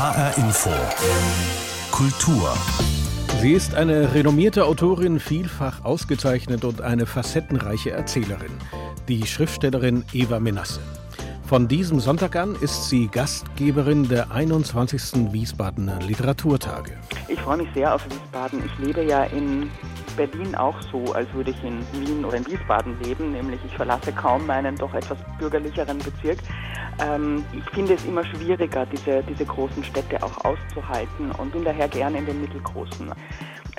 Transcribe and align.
HR 0.00 0.38
Info. 0.38 0.70
Kultur. 1.90 2.54
Sie 3.42 3.52
ist 3.52 3.74
eine 3.74 4.14
renommierte 4.14 4.64
Autorin, 4.64 5.20
vielfach 5.20 5.84
ausgezeichnet 5.84 6.64
und 6.64 6.80
eine 6.80 7.04
facettenreiche 7.04 7.90
Erzählerin, 7.90 8.50
die 9.08 9.26
Schriftstellerin 9.26 10.06
Eva 10.14 10.40
Menasse. 10.40 10.80
Von 11.44 11.68
diesem 11.68 12.00
Sonntag 12.00 12.34
an 12.34 12.56
ist 12.62 12.88
sie 12.88 13.08
Gastgeberin 13.08 14.08
der 14.08 14.30
21. 14.30 15.34
Wiesbadener 15.34 15.98
Literaturtage. 16.00 16.92
Ich 17.28 17.38
freue 17.38 17.58
mich 17.58 17.68
sehr 17.74 17.94
auf 17.94 18.02
Wiesbaden. 18.06 18.62
Ich 18.64 18.86
lebe 18.86 19.04
ja 19.04 19.24
in 19.24 19.70
Berlin 20.16 20.54
auch 20.54 20.80
so, 20.92 21.12
als 21.12 21.32
würde 21.32 21.50
ich 21.50 21.64
in 21.64 21.80
Wien 21.92 22.24
oder 22.24 22.36
in 22.36 22.46
Wiesbaden 22.46 23.00
leben, 23.02 23.32
nämlich 23.32 23.60
ich 23.64 23.74
verlasse 23.74 24.12
kaum 24.12 24.46
meinen 24.46 24.76
doch 24.76 24.94
etwas 24.94 25.18
bürgerlicheren 25.38 25.98
Bezirk. 25.98 26.38
Ähm, 27.00 27.44
ich 27.52 27.68
finde 27.70 27.94
es 27.94 28.04
immer 28.04 28.24
schwieriger, 28.24 28.86
diese, 28.86 29.22
diese 29.22 29.44
großen 29.44 29.82
Städte 29.84 30.22
auch 30.22 30.44
auszuhalten 30.44 31.30
und 31.32 31.52
bin 31.52 31.64
daher 31.64 31.88
gerne 31.88 32.18
in 32.18 32.26
den 32.26 32.40
mittelgroßen. 32.40 33.12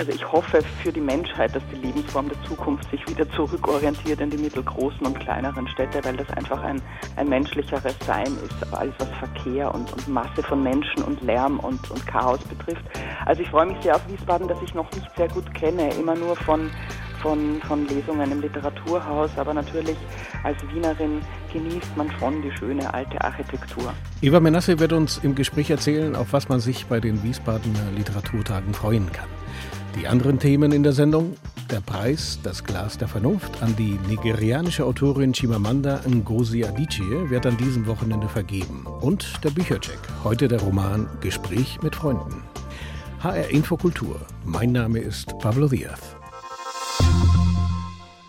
Also 0.01 0.13
ich 0.13 0.31
hoffe 0.31 0.63
für 0.81 0.91
die 0.91 0.99
Menschheit, 0.99 1.55
dass 1.55 1.61
die 1.71 1.75
Lebensform 1.75 2.27
der 2.27 2.41
Zukunft 2.41 2.89
sich 2.89 3.07
wieder 3.07 3.29
zurückorientiert 3.33 4.19
in 4.19 4.31
die 4.31 4.37
mittelgroßen 4.39 5.05
und 5.05 5.19
kleineren 5.19 5.67
Städte, 5.67 6.03
weil 6.03 6.17
das 6.17 6.27
einfach 6.31 6.59
ein, 6.63 6.81
ein 7.17 7.29
menschlicheres 7.29 7.93
Sein 8.07 8.35
ist, 8.43 8.73
alles 8.73 8.95
was 8.97 9.09
Verkehr 9.19 9.71
und, 9.71 9.93
und 9.93 10.07
Masse 10.07 10.41
von 10.41 10.63
Menschen 10.63 11.03
und 11.03 11.21
Lärm 11.21 11.59
und, 11.59 11.91
und 11.91 12.07
Chaos 12.07 12.39
betrifft. 12.39 12.83
Also 13.27 13.43
ich 13.43 13.49
freue 13.49 13.67
mich 13.67 13.77
sehr 13.83 13.95
auf 13.95 14.01
Wiesbaden, 14.09 14.47
das 14.47 14.57
ich 14.63 14.73
noch 14.73 14.91
nicht 14.91 15.07
sehr 15.15 15.27
gut 15.27 15.53
kenne, 15.53 15.93
immer 15.93 16.15
nur 16.15 16.35
von 16.35 16.71
von, 17.21 17.61
von 17.67 17.87
Lesungen 17.87 18.31
im 18.31 18.41
Literaturhaus, 18.41 19.29
aber 19.37 19.53
natürlich 19.53 19.97
als 20.43 20.57
Wienerin 20.73 21.21
genießt 21.53 21.95
man 21.95 22.09
schon 22.19 22.41
die 22.41 22.51
schöne 22.57 22.91
alte 22.91 23.21
Architektur. 23.21 23.93
Eva 24.23 24.39
Menasse 24.39 24.79
wird 24.79 24.93
uns 24.93 25.19
im 25.19 25.35
Gespräch 25.35 25.69
erzählen, 25.69 26.15
auf 26.15 26.33
was 26.33 26.49
man 26.49 26.59
sich 26.59 26.87
bei 26.87 26.99
den 26.99 27.21
Wiesbadener 27.21 27.91
Literaturtagen 27.95 28.73
freuen 28.73 29.11
kann. 29.11 29.27
Die 29.95 30.07
anderen 30.07 30.39
Themen 30.39 30.71
in 30.71 30.83
der 30.83 30.93
Sendung: 30.93 31.35
der 31.69 31.81
Preis 31.81 32.39
Das 32.43 32.63
Glas 32.63 32.97
der 32.97 33.07
Vernunft 33.07 33.61
an 33.61 33.75
die 33.75 33.99
nigerianische 34.07 34.85
Autorin 34.85 35.33
Chimamanda 35.33 36.01
Ngozi 36.07 36.63
Adichie 36.63 37.29
wird 37.29 37.45
an 37.45 37.57
diesem 37.57 37.85
Wochenende 37.87 38.27
vergeben. 38.27 38.85
Und 39.01 39.43
der 39.43 39.51
Büchercheck. 39.51 39.99
Heute 40.23 40.47
der 40.47 40.61
Roman 40.61 41.07
Gespräch 41.19 41.81
mit 41.81 41.95
Freunden. 41.95 42.43
HR 43.19 43.49
Infokultur. 43.49 44.19
Mein 44.45 44.71
Name 44.71 44.99
ist 44.99 45.37
Pablo 45.39 45.67
Diaz. 45.67 46.15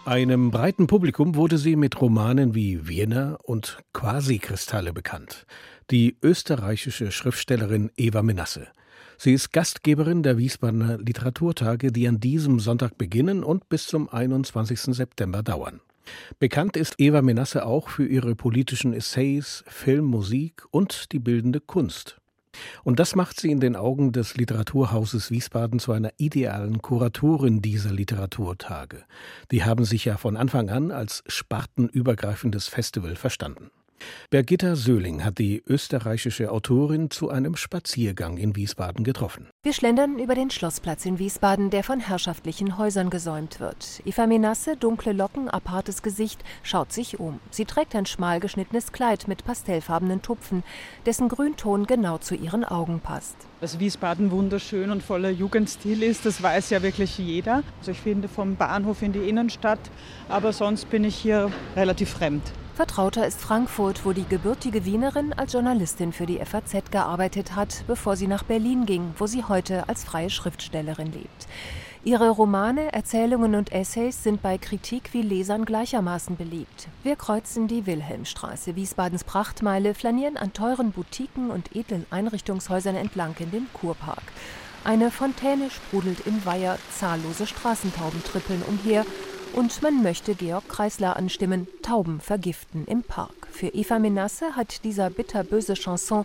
Einem 0.04 0.50
breiten 0.50 0.88
Publikum 0.88 1.36
wurde 1.36 1.58
sie 1.58 1.76
mit 1.76 2.00
Romanen 2.00 2.54
wie 2.54 2.88
Vienna 2.88 3.38
und 3.42 3.78
Quasi-Kristalle 3.92 4.92
bekannt. 4.92 5.46
Die 5.90 6.16
österreichische 6.22 7.12
Schriftstellerin 7.12 7.90
Eva 7.96 8.22
Menasse. 8.22 8.66
Sie 9.24 9.34
ist 9.34 9.52
Gastgeberin 9.52 10.24
der 10.24 10.36
Wiesbadener 10.36 10.98
Literaturtage, 10.98 11.92
die 11.92 12.08
an 12.08 12.18
diesem 12.18 12.58
Sonntag 12.58 12.98
beginnen 12.98 13.44
und 13.44 13.68
bis 13.68 13.86
zum 13.86 14.08
21. 14.08 14.96
September 14.96 15.44
dauern. 15.44 15.80
Bekannt 16.40 16.76
ist 16.76 16.96
Eva 16.98 17.22
Menasse 17.22 17.64
auch 17.64 17.88
für 17.88 18.04
ihre 18.04 18.34
politischen 18.34 18.92
Essays, 18.92 19.62
Film, 19.68 20.06
Musik 20.06 20.64
und 20.72 21.12
die 21.12 21.20
bildende 21.20 21.60
Kunst. 21.60 22.16
Und 22.82 22.98
das 22.98 23.14
macht 23.14 23.38
sie 23.38 23.52
in 23.52 23.60
den 23.60 23.76
Augen 23.76 24.10
des 24.10 24.34
Literaturhauses 24.34 25.30
Wiesbaden 25.30 25.78
zu 25.78 25.92
einer 25.92 26.10
idealen 26.16 26.82
Kuratorin 26.82 27.62
dieser 27.62 27.92
Literaturtage. 27.92 29.04
Die 29.52 29.62
haben 29.62 29.84
sich 29.84 30.04
ja 30.04 30.16
von 30.16 30.36
Anfang 30.36 30.68
an 30.68 30.90
als 30.90 31.22
spartenübergreifendes 31.28 32.66
Festival 32.66 33.14
verstanden. 33.14 33.70
Birgitta 34.30 34.76
Söhling 34.76 35.24
hat 35.24 35.38
die 35.38 35.62
österreichische 35.66 36.50
Autorin 36.50 37.10
zu 37.10 37.28
einem 37.28 37.56
Spaziergang 37.56 38.38
in 38.38 38.56
Wiesbaden 38.56 39.04
getroffen. 39.04 39.48
Wir 39.62 39.72
schlendern 39.72 40.18
über 40.18 40.34
den 40.34 40.50
Schlossplatz 40.50 41.04
in 41.04 41.18
Wiesbaden, 41.18 41.70
der 41.70 41.84
von 41.84 42.00
herrschaftlichen 42.00 42.78
Häusern 42.78 43.10
gesäumt 43.10 43.60
wird. 43.60 44.00
Eva 44.04 44.26
Menasse, 44.26 44.76
dunkle 44.76 45.12
Locken, 45.12 45.48
apartes 45.48 46.02
Gesicht, 46.02 46.42
schaut 46.62 46.92
sich 46.92 47.20
um. 47.20 47.40
Sie 47.50 47.64
trägt 47.64 47.94
ein 47.94 48.06
schmal 48.06 48.40
geschnittenes 48.40 48.92
Kleid 48.92 49.28
mit 49.28 49.44
pastellfarbenen 49.44 50.22
Tupfen, 50.22 50.62
dessen 51.06 51.28
Grünton 51.28 51.86
genau 51.86 52.18
zu 52.18 52.34
ihren 52.34 52.64
Augen 52.64 53.00
passt. 53.00 53.36
Dass 53.60 53.78
Wiesbaden 53.78 54.30
wunderschön 54.30 54.90
und 54.90 55.02
voller 55.02 55.30
Jugendstil 55.30 56.02
ist, 56.02 56.26
das 56.26 56.42
weiß 56.42 56.70
ja 56.70 56.82
wirklich 56.82 57.18
jeder. 57.18 57.62
Also 57.78 57.92
ich 57.92 58.00
finde 58.00 58.28
vom 58.28 58.56
Bahnhof 58.56 59.02
in 59.02 59.12
die 59.12 59.28
Innenstadt, 59.28 59.78
aber 60.28 60.52
sonst 60.52 60.90
bin 60.90 61.04
ich 61.04 61.14
hier 61.14 61.52
relativ 61.76 62.10
fremd. 62.10 62.42
Vertrauter 62.82 63.24
ist 63.24 63.40
Frankfurt, 63.40 64.04
wo 64.04 64.12
die 64.12 64.26
gebürtige 64.28 64.84
Wienerin 64.84 65.32
als 65.32 65.52
Journalistin 65.52 66.12
für 66.12 66.26
die 66.26 66.44
FAZ 66.44 66.90
gearbeitet 66.90 67.54
hat, 67.54 67.84
bevor 67.86 68.16
sie 68.16 68.26
nach 68.26 68.42
Berlin 68.42 68.86
ging, 68.86 69.14
wo 69.18 69.28
sie 69.28 69.44
heute 69.44 69.88
als 69.88 70.02
freie 70.02 70.30
Schriftstellerin 70.30 71.12
lebt. 71.12 71.46
Ihre 72.02 72.28
Romane, 72.30 72.92
Erzählungen 72.92 73.54
und 73.54 73.70
Essays 73.70 74.24
sind 74.24 74.42
bei 74.42 74.58
Kritik 74.58 75.10
wie 75.12 75.22
Lesern 75.22 75.64
gleichermaßen 75.64 76.36
beliebt. 76.36 76.88
Wir 77.04 77.14
kreuzen 77.14 77.68
die 77.68 77.86
Wilhelmstraße, 77.86 78.74
Wiesbadens 78.74 79.22
Prachtmeile, 79.22 79.94
flanieren 79.94 80.36
an 80.36 80.52
teuren 80.52 80.90
Boutiquen 80.90 81.52
und 81.52 81.76
edlen 81.76 82.04
Einrichtungshäusern 82.10 82.96
entlang 82.96 83.36
in 83.38 83.52
den 83.52 83.68
Kurpark. 83.74 84.24
Eine 84.82 85.12
Fontäne 85.12 85.70
sprudelt 85.70 86.26
im 86.26 86.44
Weiher, 86.44 86.76
zahllose 86.90 87.46
Straßentauben 87.46 88.24
trippeln 88.24 88.64
umher 88.66 89.06
und 89.52 89.82
man 89.82 90.02
möchte 90.02 90.34
Georg 90.34 90.68
Kreisler 90.68 91.16
anstimmen, 91.16 91.68
Tauben 91.82 92.20
vergiften 92.20 92.86
im 92.86 93.02
Park. 93.02 93.48
Für 93.50 93.68
Eva 93.68 93.98
Menasse 93.98 94.56
hat 94.56 94.84
dieser 94.84 95.10
bitterböse 95.10 95.74
Chanson 95.74 96.24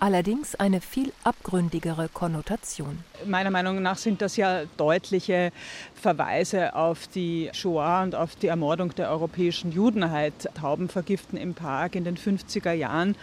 allerdings 0.00 0.54
eine 0.54 0.80
viel 0.80 1.12
abgründigere 1.24 2.08
Konnotation. 2.12 2.98
Meiner 3.26 3.50
Meinung 3.50 3.80
nach 3.82 3.96
sind 3.96 4.20
das 4.20 4.36
ja 4.36 4.64
deutliche 4.76 5.52
Verweise 5.94 6.74
auf 6.74 7.06
die 7.08 7.50
Shoah 7.52 8.02
und 8.02 8.14
auf 8.14 8.36
die 8.36 8.48
Ermordung 8.48 8.94
der 8.94 9.10
europäischen 9.10 9.72
Judenheit. 9.72 10.34
Tauben 10.54 10.88
vergiften 10.88 11.38
im 11.38 11.54
Park 11.54 11.94
in 11.94 12.04
den 12.04 12.16
50er 12.16 12.72
Jahren. 12.72 13.16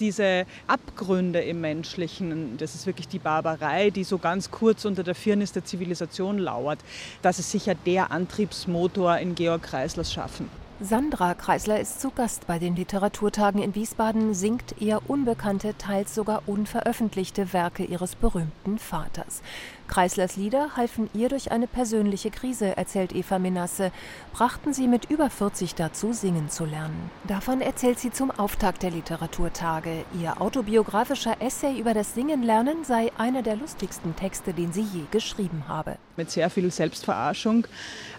Diese 0.00 0.46
Abgründe 0.66 1.40
im 1.40 1.60
Menschlichen, 1.60 2.56
das 2.56 2.74
ist 2.74 2.86
wirklich 2.86 3.08
die 3.08 3.18
Barbarei, 3.18 3.90
die 3.90 4.04
so 4.04 4.18
ganz 4.18 4.50
kurz 4.50 4.84
unter 4.84 5.02
der 5.02 5.14
Firnis 5.14 5.52
der 5.52 5.64
Zivilisation 5.64 6.38
lauert. 6.38 6.78
Das 7.20 7.38
ist 7.38 7.50
sicher 7.50 7.74
der 7.74 8.10
Antriebsmotor 8.10 9.18
in 9.18 9.34
Georg 9.34 9.62
Kreislers 9.62 10.12
Schaffen. 10.12 10.61
Sandra 10.80 11.34
Kreisler 11.34 11.78
ist 11.78 12.00
zu 12.00 12.10
Gast 12.10 12.46
bei 12.46 12.58
den 12.58 12.74
Literaturtagen 12.74 13.62
in 13.62 13.74
Wiesbaden, 13.74 14.34
singt 14.34 14.80
eher 14.80 15.08
unbekannte, 15.08 15.76
teils 15.78 16.14
sogar 16.14 16.42
unveröffentlichte 16.46 17.52
Werke 17.52 17.84
ihres 17.84 18.16
berühmten 18.16 18.78
Vaters. 18.78 19.42
Kreislers 19.92 20.36
Lieder 20.36 20.74
halfen 20.74 21.10
ihr 21.12 21.28
durch 21.28 21.52
eine 21.52 21.66
persönliche 21.66 22.30
Krise, 22.30 22.78
erzählt 22.78 23.14
Eva 23.14 23.38
Menasse, 23.38 23.92
brachten 24.32 24.72
sie 24.72 24.88
mit 24.88 25.10
über 25.10 25.28
40 25.28 25.74
dazu, 25.74 26.14
singen 26.14 26.48
zu 26.48 26.64
lernen. 26.64 27.10
Davon 27.28 27.60
erzählt 27.60 27.98
sie 27.98 28.10
zum 28.10 28.30
Auftakt 28.30 28.82
der 28.82 28.90
Literaturtage. 28.90 30.06
Ihr 30.18 30.40
autobiografischer 30.40 31.42
Essay 31.42 31.78
über 31.78 31.92
das 31.92 32.14
Singen 32.14 32.42
lernen 32.42 32.84
sei 32.84 33.12
einer 33.18 33.42
der 33.42 33.56
lustigsten 33.56 34.16
Texte, 34.16 34.54
den 34.54 34.72
sie 34.72 34.80
je 34.80 35.02
geschrieben 35.10 35.64
habe. 35.68 35.98
Mit 36.16 36.30
sehr 36.30 36.48
viel 36.48 36.70
Selbstverarschung, 36.70 37.66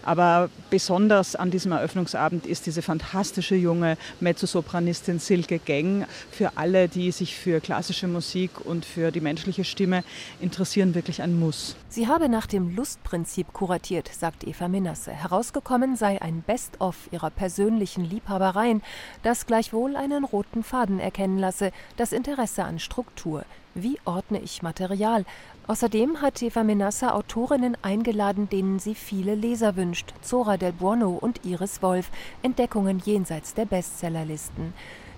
aber 0.04 0.50
besonders 0.70 1.34
an 1.34 1.50
diesem 1.50 1.72
Eröffnungsabend 1.72 2.46
ist 2.46 2.66
diese 2.66 2.82
fantastische 2.82 3.56
junge 3.56 3.96
Mezzosopranistin 4.20 5.18
Silke 5.18 5.58
Geng 5.58 6.06
für 6.30 6.56
alle, 6.56 6.88
die 6.88 7.10
sich 7.10 7.34
für 7.36 7.60
klassische 7.60 8.06
Musik 8.06 8.64
und 8.64 8.84
für 8.84 9.10
die 9.10 9.20
menschliche 9.20 9.64
Stimme 9.64 10.04
interessieren, 10.40 10.94
wirklich 10.94 11.20
ein 11.20 11.36
Muss. 11.36 11.63
Sie 11.88 12.08
habe 12.08 12.28
nach 12.28 12.46
dem 12.46 12.74
Lustprinzip 12.74 13.52
kuratiert, 13.52 14.08
sagt 14.08 14.44
Eva 14.44 14.68
Menasse. 14.68 15.12
Herausgekommen 15.12 15.96
sei 15.96 16.20
ein 16.20 16.42
Best-of 16.42 17.08
ihrer 17.12 17.30
persönlichen 17.30 18.04
Liebhabereien, 18.04 18.82
das 19.22 19.46
gleichwohl 19.46 19.96
einen 19.96 20.24
roten 20.24 20.62
Faden 20.62 21.00
erkennen 21.00 21.38
lasse, 21.38 21.70
das 21.96 22.12
Interesse 22.12 22.64
an 22.64 22.78
Struktur. 22.78 23.44
Wie 23.74 23.98
ordne 24.04 24.40
ich 24.40 24.62
Material? 24.62 25.24
Außerdem 25.66 26.20
hat 26.20 26.42
Eva 26.42 26.62
Menasse 26.62 27.14
Autorinnen 27.14 27.76
eingeladen, 27.82 28.48
denen 28.48 28.78
sie 28.78 28.94
viele 28.94 29.34
Leser 29.34 29.76
wünscht. 29.76 30.12
Zora 30.20 30.56
del 30.56 30.72
Buono 30.72 31.10
und 31.10 31.44
Iris 31.44 31.82
Wolf. 31.82 32.10
Entdeckungen 32.42 33.00
jenseits 33.04 33.54
der 33.54 33.64
Bestsellerlisten. 33.64 34.74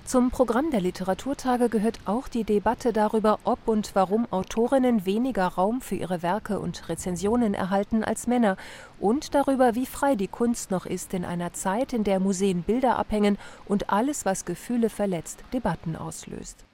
Zum 0.06 0.30
Programm 0.30 0.70
der 0.70 0.80
Literaturtage 0.80 1.68
gehört 1.68 1.98
auch 2.04 2.28
die 2.28 2.44
Debatte 2.44 2.92
darüber, 2.92 3.40
ob 3.42 3.66
und 3.66 3.90
warum 3.94 4.30
Autorinnen 4.30 5.04
weniger 5.04 5.48
Raum 5.48 5.80
für 5.80 5.96
ihre 5.96 6.22
Werke 6.22 6.60
und 6.60 6.88
Rezensionen 6.88 7.54
erhalten 7.54 8.04
als 8.04 8.28
Männer 8.28 8.56
und 9.00 9.34
darüber, 9.34 9.74
wie 9.74 9.84
frei 9.84 10.14
die 10.14 10.28
Kunst 10.28 10.70
noch 10.70 10.86
ist 10.86 11.12
in 11.12 11.24
einer 11.24 11.54
Zeit, 11.54 11.92
in 11.92 12.04
der 12.04 12.20
Museen 12.20 12.62
Bilder 12.62 13.00
abhängen 13.00 13.36
und 13.64 13.90
alles, 13.90 14.24
was 14.24 14.44
Gefühle 14.44 14.90
verletzt, 14.90 15.42
Debatten 15.52 15.96
auslöst. 15.96 16.64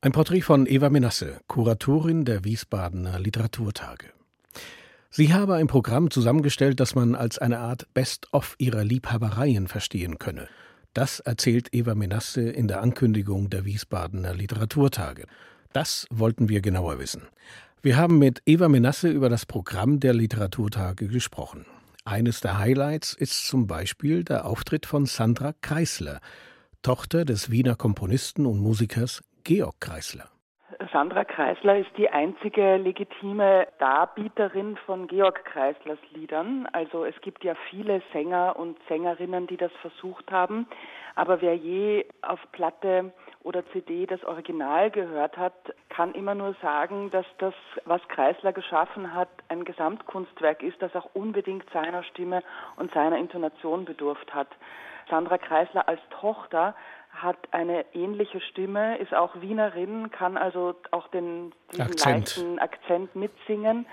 Ein 0.00 0.10
Porträt 0.10 0.40
von 0.40 0.66
Eva 0.66 0.90
Menasse, 0.90 1.38
Kuratorin 1.46 2.24
der 2.24 2.44
Wiesbadener 2.44 3.20
Literaturtage. 3.20 4.06
Sie 5.10 5.32
habe 5.32 5.54
ein 5.54 5.68
Programm 5.68 6.10
zusammengestellt, 6.10 6.80
das 6.80 6.96
man 6.96 7.14
als 7.14 7.38
eine 7.38 7.60
Art 7.60 7.86
Best-of 7.94 8.56
ihrer 8.58 8.82
Liebhabereien 8.82 9.68
verstehen 9.68 10.18
könne– 10.18 10.48
das 10.94 11.20
erzählt 11.20 11.68
Eva 11.72 11.94
Menasse 11.94 12.42
in 12.42 12.68
der 12.68 12.82
Ankündigung 12.82 13.50
der 13.50 13.64
Wiesbadener 13.64 14.34
Literaturtage. 14.34 15.26
Das 15.72 16.06
wollten 16.10 16.48
wir 16.48 16.60
genauer 16.60 16.98
wissen. 16.98 17.22
Wir 17.82 17.96
haben 17.96 18.18
mit 18.18 18.42
Eva 18.44 18.68
Menasse 18.68 19.08
über 19.08 19.28
das 19.28 19.46
Programm 19.46 20.00
der 20.00 20.12
Literaturtage 20.12 21.08
gesprochen. 21.08 21.64
Eines 22.04 22.40
der 22.40 22.58
Highlights 22.58 23.14
ist 23.14 23.46
zum 23.46 23.66
Beispiel 23.66 24.24
der 24.24 24.46
Auftritt 24.46 24.84
von 24.86 25.06
Sandra 25.06 25.54
Kreisler, 25.60 26.20
Tochter 26.82 27.24
des 27.24 27.50
Wiener 27.50 27.76
Komponisten 27.76 28.46
und 28.46 28.58
Musikers 28.58 29.22
Georg 29.44 29.80
Kreisler. 29.80 30.28
Sandra 30.92 31.24
Kreisler 31.24 31.78
ist 31.78 31.90
die 31.98 32.08
einzige 32.08 32.78
legitime 32.78 33.68
Darbieterin 33.78 34.78
von 34.86 35.08
Georg 35.08 35.44
Kreislers 35.44 35.98
Liedern. 36.12 36.66
Also 36.72 37.04
es 37.04 37.20
gibt 37.20 37.44
ja 37.44 37.54
viele 37.68 38.00
Sänger 38.14 38.56
und 38.58 38.78
Sängerinnen, 38.88 39.46
die 39.46 39.58
das 39.58 39.72
versucht 39.82 40.32
haben. 40.32 40.66
Aber 41.16 41.42
wer 41.42 41.54
je 41.54 42.06
auf 42.22 42.40
Platte 42.52 43.12
oder 43.42 43.62
CD 43.72 44.06
das 44.06 44.24
Original 44.24 44.90
gehört 44.90 45.36
hat, 45.36 45.52
kann 45.90 46.14
immer 46.14 46.34
nur 46.34 46.54
sagen, 46.62 47.10
dass 47.10 47.26
das, 47.38 47.54
was 47.84 48.00
Kreisler 48.08 48.54
geschaffen 48.54 49.14
hat, 49.14 49.28
ein 49.48 49.64
Gesamtkunstwerk 49.64 50.62
ist, 50.62 50.80
das 50.80 50.96
auch 50.96 51.10
unbedingt 51.12 51.68
seiner 51.74 52.04
Stimme 52.04 52.42
und 52.76 52.90
seiner 52.94 53.18
Intonation 53.18 53.84
bedurft 53.84 54.32
hat. 54.32 54.48
Sandra 55.10 55.38
Kreisler 55.38 55.88
als 55.88 56.00
Tochter 56.20 56.74
hat 57.10 57.36
eine 57.50 57.84
ähnliche 57.92 58.40
Stimme, 58.40 58.96
ist 58.98 59.12
auch 59.14 59.40
Wienerin, 59.40 60.10
kann 60.10 60.36
also 60.36 60.74
auch 60.92 61.08
den 61.08 61.52
diesen 61.72 61.82
Akzent. 61.82 62.36
leichten 62.36 62.58
Akzent 62.58 63.16
mitsingen. 63.16 63.86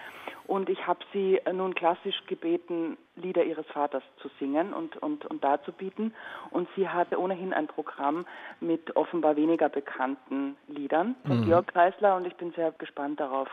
Und 0.46 0.70
ich 0.70 0.88
habe 0.88 1.00
sie 1.12 1.42
nun 1.52 1.76
klassisch 1.76 2.16
gebeten, 2.28 2.98
Lieder 3.16 3.44
ihres 3.44 3.66
Vaters 3.68 4.04
zu 4.22 4.30
singen 4.40 4.72
und, 4.72 4.96
und, 4.98 5.26
und 5.26 5.44
darzubieten. 5.44 6.14
Und 6.52 6.70
sie 6.76 6.88
hatte 6.88 7.20
ohnehin 7.20 7.52
ein 7.52 7.68
Programm 7.68 8.26
mit 8.62 8.96
offenbar 8.96 9.36
weniger 9.36 9.68
bekannten 9.68 10.56
Liedern 10.68 11.16
von 11.26 11.42
mhm. 11.42 11.46
Georg 11.46 11.68
Kreisler. 11.68 12.16
Und 12.16 12.26
ich 12.26 12.36
bin 12.36 12.54
sehr 12.54 12.72
gespannt 12.72 13.20
darauf. 13.20 13.50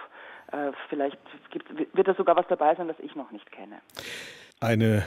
Äh, 0.53 0.71
vielleicht 0.89 1.19
gibt, 1.51 1.97
wird 1.97 2.07
da 2.07 2.15
sogar 2.15 2.37
was 2.37 2.47
dabei 2.47 2.77
sein, 2.77 2.87
das 2.87 3.01
ich 3.01 3.17
noch 3.17 3.33
nicht 3.33 3.51
kenne. 3.51 3.81
Eine 4.61 5.05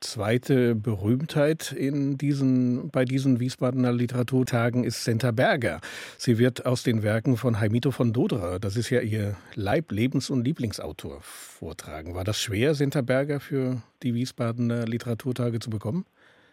zweite 0.00 0.74
Berühmtheit 0.74 1.72
in 1.72 2.18
diesen, 2.18 2.90
bei 2.90 3.04
diesen 3.04 3.40
Wiesbadener 3.40 3.92
Literaturtagen 3.92 4.84
ist 4.84 5.04
Senta 5.04 5.32
Berger. 5.32 5.80
Sie 6.16 6.38
wird 6.38 6.66
aus 6.66 6.82
den 6.82 7.02
Werken 7.02 7.36
von 7.36 7.60
Heimito 7.60 7.90
von 7.90 8.12
Doderer, 8.12 8.58
das 8.58 8.76
ist 8.76 8.90
ja 8.90 9.00
ihr 9.00 9.36
Leib-, 9.54 9.92
Lebens- 9.92 10.30
und 10.30 10.44
Lieblingsautor, 10.44 11.18
vortragen. 11.20 12.14
War 12.14 12.24
das 12.24 12.40
schwer, 12.40 12.74
Senta 12.74 13.02
Berger 13.02 13.40
für 13.40 13.82
die 14.02 14.14
Wiesbadener 14.14 14.86
Literaturtage 14.86 15.58
zu 15.58 15.70
bekommen? 15.70 16.04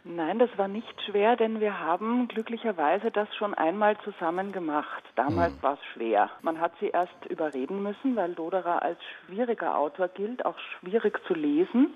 Nein, 0.08 0.38
das 0.38 0.56
war 0.56 0.68
nicht 0.68 1.02
schwer, 1.08 1.36
denn 1.36 1.60
wir 1.60 1.80
haben 1.80 2.28
glücklicherweise 2.28 3.10
das 3.10 3.28
schon 3.36 3.56
einmal 3.56 3.98
zusammen 4.04 4.52
gemacht. 4.52 5.04
Damals 5.16 5.54
mhm. 5.56 5.64
war 5.64 5.74
es 5.74 5.80
schwer. 5.94 6.30
Man 6.44 6.60
hat 6.60 6.74
sie 6.80 6.90
erst 6.90 7.26
überreden 7.28 7.82
müssen, 7.82 8.16
weil 8.16 8.34
Doderer 8.36 8.84
als 8.84 9.00
schwieriger 9.26 9.76
Autor 9.76 10.10
gilt, 10.10 10.46
auch 10.46 10.58
schwierig 10.80 11.20
zu 11.28 11.34
lesen 11.34 11.96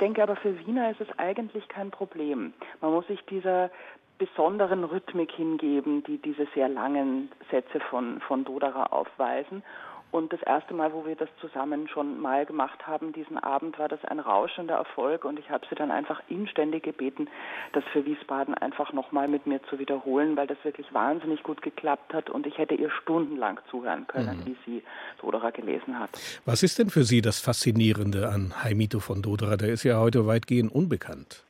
denke 0.00 0.22
aber, 0.22 0.36
für 0.36 0.58
Wiener 0.66 0.90
ist 0.90 1.00
es 1.00 1.18
eigentlich 1.18 1.68
kein 1.68 1.90
Problem. 1.90 2.52
Man 2.80 2.92
muss 2.92 3.06
sich 3.06 3.20
dieser 3.26 3.70
besonderen 4.18 4.84
Rhythmik 4.84 5.32
hingeben, 5.32 6.04
die 6.04 6.18
diese 6.18 6.46
sehr 6.54 6.68
langen 6.68 7.30
Sätze 7.50 7.80
von, 7.80 8.20
von 8.20 8.44
Doderer 8.44 8.92
aufweisen. 8.92 9.62
Und 10.10 10.32
das 10.32 10.42
erste 10.42 10.74
Mal, 10.74 10.92
wo 10.92 11.06
wir 11.06 11.14
das 11.14 11.28
zusammen 11.40 11.88
schon 11.88 12.20
mal 12.20 12.44
gemacht 12.44 12.86
haben, 12.86 13.12
diesen 13.12 13.38
Abend, 13.38 13.78
war 13.78 13.88
das 13.88 14.04
ein 14.04 14.18
rauschender 14.18 14.74
Erfolg. 14.74 15.24
Und 15.24 15.38
ich 15.38 15.50
habe 15.50 15.66
sie 15.68 15.76
dann 15.76 15.90
einfach 15.90 16.20
inständig 16.28 16.82
gebeten, 16.82 17.28
das 17.72 17.84
für 17.92 18.04
Wiesbaden 18.04 18.54
einfach 18.54 18.92
nochmal 18.92 19.28
mit 19.28 19.46
mir 19.46 19.62
zu 19.64 19.78
wiederholen, 19.78 20.36
weil 20.36 20.46
das 20.46 20.58
wirklich 20.64 20.92
wahnsinnig 20.92 21.42
gut 21.42 21.62
geklappt 21.62 22.12
hat. 22.12 22.28
Und 22.28 22.46
ich 22.46 22.58
hätte 22.58 22.74
ihr 22.74 22.90
stundenlang 22.90 23.60
zuhören 23.70 24.06
können, 24.06 24.40
mhm. 24.40 24.46
wie 24.46 24.56
sie 24.66 24.82
Doderer 25.20 25.52
gelesen 25.52 25.98
hat. 25.98 26.10
Was 26.44 26.62
ist 26.62 26.78
denn 26.78 26.90
für 26.90 27.04
Sie 27.04 27.20
das 27.20 27.40
Faszinierende 27.40 28.28
an 28.28 28.64
Heimito 28.64 28.98
von 28.98 29.22
Doderer? 29.22 29.56
Der 29.56 29.68
ist 29.68 29.84
ja 29.84 29.98
heute 30.00 30.26
weitgehend 30.26 30.72
unbekannt. 30.72 31.44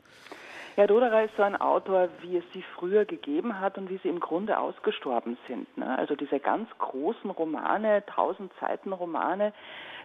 Herr 0.77 0.87
Doderer 0.87 1.25
ist 1.25 1.37
so 1.37 1.43
ein 1.43 1.61
Autor, 1.61 2.09
wie 2.21 2.37
es 2.37 2.45
sie 2.53 2.63
früher 2.77 3.05
gegeben 3.05 3.61
hat 3.61 3.77
und 3.77 3.91
wie 3.91 3.99
sie 3.99 4.09
im 4.09 4.21
Grunde 4.21 4.59
ausgestorben 4.59 5.37
sind. 5.49 5.77
Ne? 5.77 5.99
Also 5.99 6.15
diese 6.15 6.39
ganz 6.39 6.69
großen 6.79 7.31
Romane, 7.31 8.05
tausend 8.07 8.53
Seiten 8.61 8.93
Romane, 8.93 9.53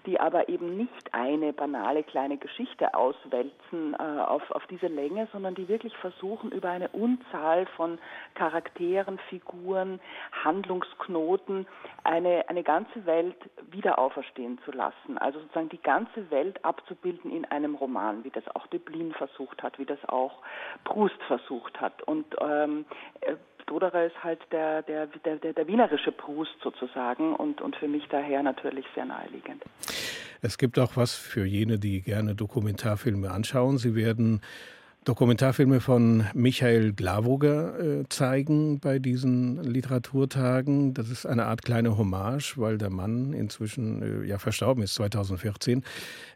die 0.05 0.19
aber 0.19 0.49
eben 0.49 0.77
nicht 0.77 1.13
eine 1.13 1.53
banale 1.53 2.03
kleine 2.03 2.37
Geschichte 2.37 2.93
auswälzen 2.93 3.93
äh, 3.93 4.21
auf, 4.21 4.49
auf 4.51 4.65
diese 4.67 4.87
Länge, 4.87 5.27
sondern 5.31 5.55
die 5.55 5.67
wirklich 5.67 5.95
versuchen, 5.97 6.51
über 6.51 6.69
eine 6.69 6.89
Unzahl 6.89 7.65
von 7.75 7.99
Charakteren, 8.35 9.19
Figuren, 9.29 9.99
Handlungsknoten 10.43 11.67
eine, 12.03 12.47
eine 12.49 12.63
ganze 12.63 13.05
Welt 13.05 13.37
wieder 13.71 13.99
auferstehen 13.99 14.59
zu 14.65 14.71
lassen. 14.71 15.17
Also 15.17 15.39
sozusagen 15.39 15.69
die 15.69 15.81
ganze 15.81 16.29
Welt 16.31 16.63
abzubilden 16.63 17.31
in 17.31 17.45
einem 17.45 17.75
Roman, 17.75 18.23
wie 18.23 18.29
das 18.29 18.43
auch 18.55 18.67
Döblin 18.67 19.13
versucht 19.13 19.63
hat, 19.63 19.79
wie 19.79 19.85
das 19.85 20.03
auch 20.07 20.41
Proust 20.83 21.21
versucht 21.23 21.79
hat. 21.81 22.03
Und 22.03 22.25
ähm, 22.41 22.85
äh, 23.21 23.35
Stoderer 23.65 24.05
ist 24.05 24.23
halt 24.23 24.39
der, 24.51 24.83
der, 24.83 25.07
der, 25.07 25.37
der, 25.37 25.67
wienerische 25.67 26.11
Proust 26.11 26.55
sozusagen 26.63 27.35
und, 27.35 27.61
und 27.61 27.75
für 27.75 27.87
mich 27.87 28.03
daher 28.09 28.43
natürlich 28.43 28.85
sehr 28.93 29.05
naheliegend. 29.05 29.63
Es 30.41 30.59
gibt 30.59 30.77
auch 30.77 30.95
was 30.95 31.15
für 31.15 31.45
jene, 31.45 31.79
die 31.79 32.01
gerne 32.01 32.35
Dokumentarfilme 32.35 33.31
anschauen. 33.31 33.79
Sie 33.79 33.95
werden 33.95 34.41
Dokumentarfilme 35.03 35.81
von 35.81 36.25
Michael 36.35 36.93
Glavoger 36.93 37.79
äh, 37.79 38.09
zeigen 38.09 38.79
bei 38.79 38.99
diesen 38.99 39.63
Literaturtagen. 39.63 40.93
Das 40.93 41.09
ist 41.09 41.25
eine 41.25 41.45
Art 41.45 41.63
kleine 41.63 41.97
Hommage, 41.97 42.57
weil 42.57 42.77
der 42.77 42.91
Mann 42.91 43.33
inzwischen 43.33 44.23
äh, 44.23 44.27
ja 44.27 44.37
verstorben 44.37 44.83
ist 44.83 44.93
2014. 44.93 45.83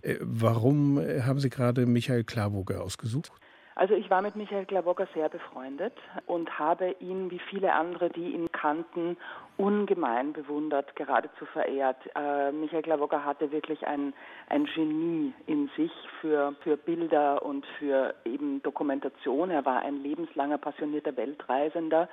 Äh, 0.02 0.16
warum 0.22 1.00
haben 1.00 1.40
Sie 1.40 1.52
gerade 1.52 1.86
Michael 1.86 2.24
Glavoger 2.24 2.82
ausgesucht? 2.82 3.32
Also 3.80 3.94
ich 3.94 4.10
war 4.10 4.22
mit 4.22 4.36
Michael 4.36 4.66
Glavocker 4.66 5.08
sehr 5.14 5.30
befreundet 5.30 5.94
und 6.26 6.60
habe 6.60 6.98
ihn, 7.00 7.32
wie 7.32 7.40
viele 7.40 7.72
andere, 7.72 8.10
die 8.10 8.34
ihn 8.34 8.52
kannten, 8.52 9.16
ungemein 9.56 10.34
bewundert, 10.34 10.98
geradezu 10.98 11.46
verehrt. 11.46 11.96
Äh, 12.14 12.52
Michael 12.52 12.82
Glavocker 12.82 13.24
hatte 13.24 13.54
wirklich 13.54 13.88
ein, 13.88 14.14
ein 14.50 14.66
Genie 14.66 15.34
in 15.46 15.70
sich 15.78 15.94
für, 16.20 16.56
für 16.62 16.76
Bilder 16.76 17.42
und 17.42 17.66
für 17.78 18.16
eben 18.26 18.62
Dokumentation. 18.64 19.50
Er 19.50 19.64
war 19.64 19.80
ein 19.84 20.04
lebenslanger 20.04 20.58
passionierter 20.58 21.16
Weltreisender 21.16 22.10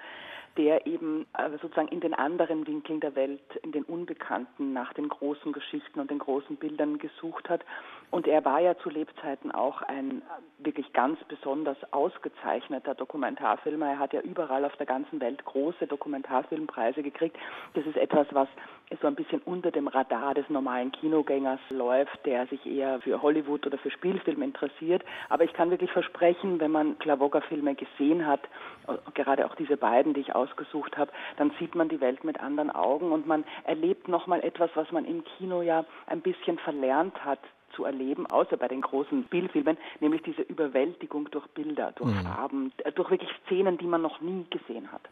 der 0.56 0.86
eben 0.86 1.26
äh, 1.36 1.50
sozusagen 1.60 1.88
in 1.88 2.00
den 2.00 2.14
anderen 2.14 2.66
Winkeln 2.66 3.00
der 3.00 3.14
Welt, 3.14 3.40
in 3.62 3.72
den 3.72 3.84
Unbekannten, 3.84 4.72
nach 4.72 4.92
den 4.94 5.08
großen 5.08 5.52
Geschichten 5.52 6.00
und 6.00 6.10
den 6.10 6.18
großen 6.18 6.56
Bildern 6.56 6.98
gesucht 6.98 7.48
hat. 7.48 7.64
Und 8.10 8.26
er 8.26 8.44
war 8.44 8.60
ja 8.60 8.76
zu 8.78 8.88
Lebzeiten 8.88 9.50
auch 9.50 9.82
ein 9.82 10.22
wirklich 10.58 10.92
ganz 10.92 11.18
besonders 11.24 11.76
ausgezeichneter 11.92 12.94
Dokumentarfilmer. 12.94 13.86
Er 13.86 13.98
hat 13.98 14.12
ja 14.12 14.20
überall 14.20 14.64
auf 14.64 14.76
der 14.76 14.86
ganzen 14.86 15.20
Welt 15.20 15.44
große 15.44 15.86
Dokumentarfilmpreise 15.86 17.02
gekriegt. 17.02 17.36
Das 17.74 17.84
ist 17.84 17.96
etwas, 17.96 18.26
was 18.30 18.48
so 19.00 19.06
ein 19.06 19.16
bisschen 19.16 19.40
unter 19.40 19.70
dem 19.70 19.88
Radar 19.88 20.34
des 20.34 20.48
normalen 20.48 20.92
Kinogängers 20.92 21.60
läuft, 21.70 22.24
der 22.24 22.46
sich 22.46 22.64
eher 22.64 23.00
für 23.00 23.20
Hollywood 23.20 23.66
oder 23.66 23.78
für 23.78 23.90
Spielfilm 23.90 24.42
interessiert. 24.42 25.04
Aber 25.28 25.44
ich 25.44 25.52
kann 25.52 25.70
wirklich 25.70 25.90
versprechen, 25.90 26.60
wenn 26.60 26.70
man 26.70 26.98
Klavocker-Filme 26.98 27.74
gesehen 27.74 28.26
hat, 28.26 28.40
gerade 29.14 29.46
auch 29.46 29.56
diese 29.56 29.76
beiden, 29.76 30.14
die 30.14 30.20
ich 30.20 30.34
ausgesucht 30.46 30.96
habe, 30.96 31.12
dann 31.36 31.52
sieht 31.58 31.74
man 31.74 31.88
die 31.88 32.00
Welt 32.00 32.24
mit 32.24 32.40
anderen 32.40 32.70
Augen 32.70 33.12
und 33.12 33.26
man 33.26 33.44
erlebt 33.64 34.08
nochmal 34.08 34.42
etwas, 34.42 34.70
was 34.74 34.90
man 34.92 35.04
im 35.04 35.24
Kino 35.24 35.62
ja 35.62 35.84
ein 36.06 36.20
bisschen 36.20 36.58
verlernt 36.58 37.24
hat 37.24 37.40
zu 37.74 37.84
erleben, 37.84 38.26
außer 38.26 38.56
bei 38.56 38.68
den 38.68 38.80
großen 38.80 39.24
Spielfilmen, 39.24 39.76
nämlich 40.00 40.22
diese 40.22 40.42
Überwältigung 40.42 41.30
durch 41.30 41.46
Bilder, 41.48 41.92
durch 41.96 42.14
mhm. 42.14 42.22
Farben, 42.22 42.72
äh, 42.78 42.92
durch 42.92 43.10
wirklich 43.10 43.28
Szenen, 43.44 43.76
die 43.76 43.86
man 43.86 44.00
noch 44.00 44.20
nie 44.20 44.46
gesehen 44.50 44.90
hat. 44.90 45.02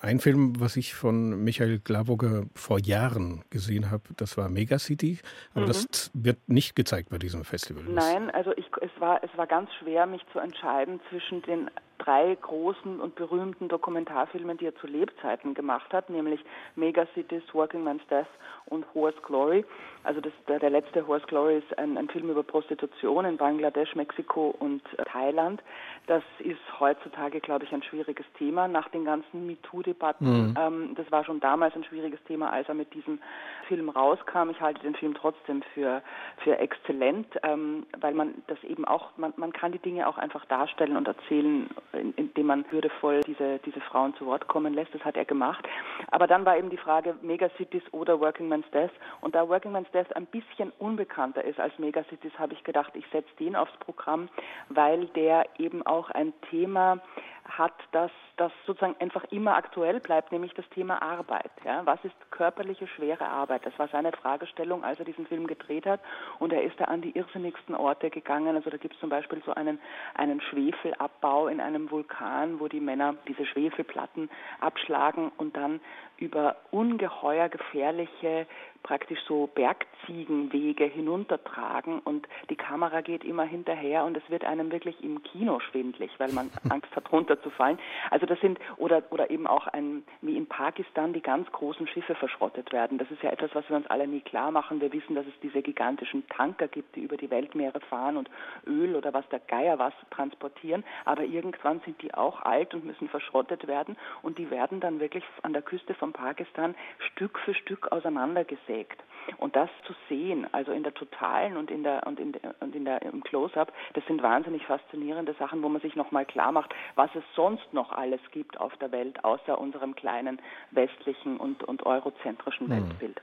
Ein 0.00 0.20
Film, 0.20 0.60
was 0.60 0.76
ich 0.76 0.94
von 0.94 1.42
Michael 1.42 1.80
Glavoger 1.80 2.44
vor 2.54 2.78
Jahren 2.78 3.42
gesehen 3.50 3.90
habe, 3.90 4.04
das 4.16 4.36
war 4.36 4.48
Megacity, 4.48 5.18
aber 5.54 5.62
mhm. 5.62 5.68
das 5.68 6.10
wird 6.14 6.38
nicht 6.46 6.76
gezeigt 6.76 7.08
bei 7.08 7.18
diesem 7.18 7.44
Festival. 7.44 7.82
Nein, 7.84 8.30
also 8.30 8.52
ich, 8.56 8.66
es, 8.80 8.90
war, 9.00 9.24
es 9.24 9.30
war 9.36 9.46
ganz 9.46 9.70
schwer, 9.80 10.06
mich 10.06 10.22
zu 10.32 10.38
entscheiden 10.38 11.00
zwischen 11.10 11.42
den 11.42 11.70
drei 11.98 12.36
großen 12.40 13.00
und 13.00 13.14
berühmten 13.14 13.68
Dokumentarfilmen, 13.68 14.56
die 14.58 14.66
er 14.66 14.76
zu 14.76 14.86
Lebzeiten 14.86 15.54
gemacht 15.54 15.92
hat, 15.92 16.10
nämlich 16.10 16.44
Megacities, 16.76 17.42
Working 17.52 17.84
Man's 17.84 18.06
Death 18.08 18.26
und 18.66 18.84
Horse 18.94 19.18
Glory. 19.22 19.64
Also 20.04 20.20
das, 20.20 20.32
der, 20.48 20.58
der 20.58 20.70
letzte 20.70 21.06
Horse 21.06 21.26
Glory 21.26 21.58
ist 21.58 21.78
ein, 21.78 21.96
ein, 21.96 22.08
Film 22.08 22.28
über 22.30 22.42
Prostitution 22.42 23.24
in 23.24 23.36
Bangladesch, 23.36 23.94
Mexiko 23.94 24.54
und 24.58 24.82
äh, 24.98 25.04
Thailand. 25.04 25.62
Das 26.06 26.22
ist 26.40 26.60
heutzutage, 26.78 27.40
glaube 27.40 27.64
ich, 27.64 27.72
ein 27.72 27.82
schwieriges 27.82 28.26
Thema 28.38 28.68
nach 28.68 28.88
den 28.90 29.04
ganzen 29.04 29.46
MeToo-Debatten. 29.46 30.48
Mhm. 30.48 30.54
Ähm, 30.58 30.94
das 30.96 31.10
war 31.10 31.24
schon 31.24 31.40
damals 31.40 31.74
ein 31.74 31.84
schwieriges 31.84 32.22
Thema, 32.24 32.50
als 32.50 32.68
er 32.68 32.74
mit 32.74 32.92
diesem 32.92 33.18
Film 33.66 33.88
rauskam. 33.88 34.50
Ich 34.50 34.60
halte 34.60 34.82
den 34.82 34.94
Film 34.94 35.14
trotzdem 35.14 35.62
für, 35.72 36.02
für 36.42 36.58
exzellent, 36.58 37.26
ähm, 37.42 37.86
weil 37.98 38.12
man 38.12 38.34
das 38.46 38.62
eben 38.64 38.84
auch, 38.84 39.16
man, 39.16 39.32
man 39.36 39.52
kann 39.52 39.72
die 39.72 39.78
Dinge 39.78 40.06
auch 40.06 40.18
einfach 40.18 40.44
darstellen 40.46 40.96
und 40.96 41.08
erzählen 41.08 41.70
indem 42.16 42.46
man 42.46 42.64
würdevoll 42.70 43.20
diese, 43.20 43.58
diese 43.64 43.80
Frauen 43.80 44.14
zu 44.16 44.26
Wort 44.26 44.46
kommen 44.48 44.74
lässt. 44.74 44.94
Das 44.94 45.04
hat 45.04 45.16
er 45.16 45.24
gemacht. 45.24 45.66
Aber 46.10 46.26
dann 46.26 46.44
war 46.44 46.56
eben 46.56 46.70
die 46.70 46.76
Frage 46.76 47.14
Megacities 47.22 47.82
oder 47.92 48.20
Working 48.20 48.48
Man's 48.48 48.70
Death. 48.72 48.92
Und 49.20 49.34
da 49.34 49.48
Working 49.48 49.72
Man's 49.72 49.90
Death 49.92 50.14
ein 50.16 50.26
bisschen 50.26 50.72
unbekannter 50.78 51.44
ist 51.44 51.60
als 51.60 51.78
Megacities, 51.78 52.32
habe 52.38 52.54
ich 52.54 52.64
gedacht, 52.64 52.92
ich 52.94 53.06
setze 53.12 53.34
den 53.38 53.56
aufs 53.56 53.76
Programm, 53.78 54.28
weil 54.68 55.06
der 55.08 55.46
eben 55.58 55.84
auch 55.86 56.10
ein 56.10 56.32
Thema 56.50 57.00
hat, 57.44 57.74
dass 57.92 58.10
das 58.36 58.52
sozusagen 58.66 58.96
einfach 59.00 59.24
immer 59.30 59.56
aktuell 59.56 60.00
bleibt, 60.00 60.32
nämlich 60.32 60.54
das 60.54 60.68
Thema 60.70 61.02
Arbeit. 61.02 61.50
Ja? 61.64 61.84
Was 61.84 62.02
ist 62.04 62.14
körperliche 62.30 62.86
schwere 62.86 63.28
Arbeit? 63.28 63.64
Das 63.64 63.78
war 63.78 63.88
seine 63.88 64.12
Fragestellung, 64.12 64.82
als 64.82 64.98
er 64.98 65.04
diesen 65.04 65.26
Film 65.26 65.46
gedreht 65.46 65.86
hat. 65.86 66.00
Und 66.38 66.52
er 66.52 66.62
ist 66.62 66.80
da 66.80 66.84
an 66.84 67.02
die 67.02 67.16
irrsinnigsten 67.16 67.74
Orte 67.74 68.10
gegangen. 68.10 68.56
Also 68.56 68.70
da 68.70 68.76
gibt 68.76 68.94
es 68.94 69.00
zum 69.00 69.10
Beispiel 69.10 69.42
so 69.44 69.54
einen, 69.54 69.78
einen 70.14 70.40
Schwefelabbau 70.40 71.48
in 71.48 71.60
einem 71.60 71.90
Vulkan, 71.90 72.60
wo 72.60 72.68
die 72.68 72.80
Männer 72.80 73.14
diese 73.28 73.46
Schwefelplatten 73.46 74.30
abschlagen 74.60 75.30
und 75.36 75.56
dann 75.56 75.80
über 76.18 76.56
ungeheuer 76.70 77.48
gefährliche 77.48 78.46
praktisch 78.84 79.18
so 79.26 79.48
Bergziegenwege 79.48 80.84
hinuntertragen 80.84 81.98
und 82.00 82.28
die 82.50 82.56
Kamera 82.56 83.00
geht 83.00 83.24
immer 83.24 83.44
hinterher 83.44 84.04
und 84.04 84.16
es 84.16 84.22
wird 84.28 84.44
einem 84.44 84.70
wirklich 84.70 85.02
im 85.02 85.22
Kino 85.22 85.58
schwindlig, 85.58 86.12
weil 86.18 86.30
man 86.32 86.50
Angst 86.68 86.94
hat 86.94 87.10
runterzufallen. 87.10 87.78
Also 88.10 88.26
das 88.26 88.38
sind 88.40 88.60
oder 88.76 89.02
oder 89.10 89.30
eben 89.30 89.46
auch 89.46 89.66
ein 89.68 90.04
wie 90.20 90.36
in 90.36 90.46
Pakistan 90.46 91.14
die 91.14 91.22
ganz 91.22 91.50
großen 91.50 91.88
Schiffe 91.88 92.14
verschrottet 92.14 92.72
werden. 92.72 92.98
Das 92.98 93.10
ist 93.10 93.22
ja 93.22 93.30
etwas, 93.30 93.54
was 93.54 93.68
wir 93.68 93.76
uns 93.76 93.86
alle 93.86 94.06
nie 94.06 94.20
klar 94.20 94.50
machen. 94.50 94.80
Wir 94.80 94.92
wissen, 94.92 95.14
dass 95.14 95.26
es 95.26 95.34
diese 95.42 95.62
gigantischen 95.62 96.28
Tanker 96.28 96.68
gibt, 96.68 96.94
die 96.94 97.00
über 97.00 97.16
die 97.16 97.30
Weltmeere 97.30 97.80
fahren 97.80 98.18
und 98.18 98.30
Öl 98.66 98.94
oder 98.96 99.14
was 99.14 99.26
der 99.30 99.40
Geier 99.40 99.78
was 99.78 99.94
transportieren, 100.10 100.84
aber 101.06 101.24
irgendwann 101.24 101.80
sind 101.86 102.00
die 102.02 102.12
auch 102.12 102.42
alt 102.42 102.74
und 102.74 102.84
müssen 102.84 103.08
verschrottet 103.08 103.66
werden 103.66 103.96
und 104.20 104.36
die 104.36 104.50
werden 104.50 104.80
dann 104.80 105.00
wirklich 105.00 105.24
an 105.42 105.54
der 105.54 105.62
Küste 105.62 105.94
von 105.94 106.03
Pakistan 106.12 106.74
Stück 106.98 107.38
für 107.38 107.54
Stück 107.54 107.90
auseinandergesetzt 107.92 108.74
trägt. 108.74 109.02
Und 109.38 109.56
das 109.56 109.70
zu 109.86 109.94
sehen, 110.08 110.46
also 110.52 110.72
in 110.72 110.82
der 110.82 110.92
totalen 110.92 111.56
und 111.56 111.70
in 111.70 111.82
der 111.82 112.06
und 112.06 112.20
in 112.20 112.32
der, 112.32 112.54
und 112.60 112.74
in 112.74 112.84
der 112.84 113.00
im 113.02 113.24
Close-up, 113.24 113.72
das 113.94 114.04
sind 114.06 114.22
wahnsinnig 114.22 114.66
faszinierende 114.66 115.34
Sachen, 115.38 115.62
wo 115.62 115.68
man 115.70 115.80
sich 115.80 115.96
nochmal 115.96 116.26
klar 116.26 116.52
macht, 116.52 116.74
was 116.94 117.08
es 117.14 117.24
sonst 117.34 117.72
noch 117.72 117.92
alles 117.92 118.20
gibt 118.32 118.60
auf 118.60 118.76
der 118.76 118.92
Welt, 118.92 119.24
außer 119.24 119.58
unserem 119.58 119.94
kleinen 119.94 120.42
westlichen 120.72 121.38
und, 121.38 121.64
und 121.64 121.86
eurozentrischen 121.86 122.68
hm. 122.68 123.14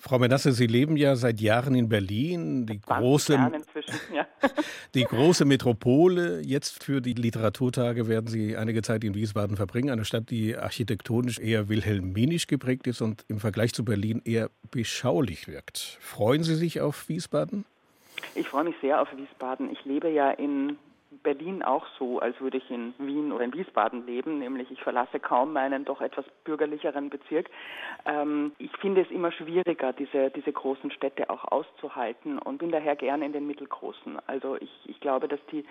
Frau 0.00 0.20
Menasse, 0.20 0.52
Sie 0.52 0.68
leben 0.68 0.96
ja 0.96 1.16
seit 1.16 1.40
Jahren 1.40 1.74
in 1.74 1.88
Berlin, 1.88 2.66
die 2.66 2.80
große, 2.80 3.34
ja. 3.34 4.26
die 4.94 5.02
große 5.02 5.44
Metropole. 5.44 6.40
Jetzt 6.40 6.84
für 6.84 7.00
die 7.00 7.14
Literaturtage 7.14 8.06
werden 8.06 8.28
Sie 8.28 8.56
einige 8.56 8.82
Zeit 8.82 9.02
in 9.02 9.14
Wiesbaden 9.14 9.56
verbringen, 9.56 9.90
eine 9.90 10.04
Stadt, 10.04 10.30
die 10.30 10.56
architektonisch 10.56 11.40
eher 11.40 11.68
wilhelminisch 11.68 12.46
geprägt 12.46 12.86
ist 12.86 13.02
und 13.02 13.24
im 13.26 13.40
Vergleich 13.40 13.74
zu 13.74 13.84
Berlin 13.84 14.22
eher 14.24 14.50
beschaulich 14.70 15.48
wirkt. 15.48 15.98
Freuen 16.00 16.44
Sie 16.44 16.54
sich 16.54 16.80
auf 16.80 17.08
Wiesbaden? 17.08 17.64
Ich 18.36 18.48
freue 18.48 18.64
mich 18.64 18.76
sehr 18.80 19.02
auf 19.02 19.08
Wiesbaden. 19.16 19.68
Ich 19.72 19.84
lebe 19.84 20.08
ja 20.08 20.30
in 20.30 20.76
Berlin 21.22 21.62
auch 21.62 21.86
so, 21.98 22.18
als 22.20 22.40
würde 22.40 22.58
ich 22.58 22.70
in 22.70 22.94
Wien 22.98 23.32
oder 23.32 23.44
in 23.44 23.54
Wiesbaden 23.54 24.06
leben, 24.06 24.38
nämlich 24.38 24.70
ich 24.70 24.82
verlasse 24.82 25.20
kaum 25.20 25.52
meinen 25.52 25.84
doch 25.84 26.00
etwas 26.00 26.24
bürgerlicheren 26.44 27.10
Bezirk. 27.10 27.50
Ähm, 28.04 28.52
ich 28.58 28.70
finde 28.78 29.02
es 29.02 29.10
immer 29.10 29.32
schwieriger, 29.32 29.92
diese, 29.92 30.30
diese 30.30 30.52
großen 30.52 30.90
Städte 30.90 31.30
auch 31.30 31.44
auszuhalten 31.44 32.38
und 32.38 32.58
bin 32.58 32.70
daher 32.70 32.96
gern 32.96 33.22
in 33.22 33.32
den 33.32 33.46
mittelgroßen. 33.46 34.18
Also 34.26 34.56
ich, 34.56 34.70
ich 34.86 35.00
glaube, 35.00 35.28
dass 35.28 35.40
die 35.52 35.64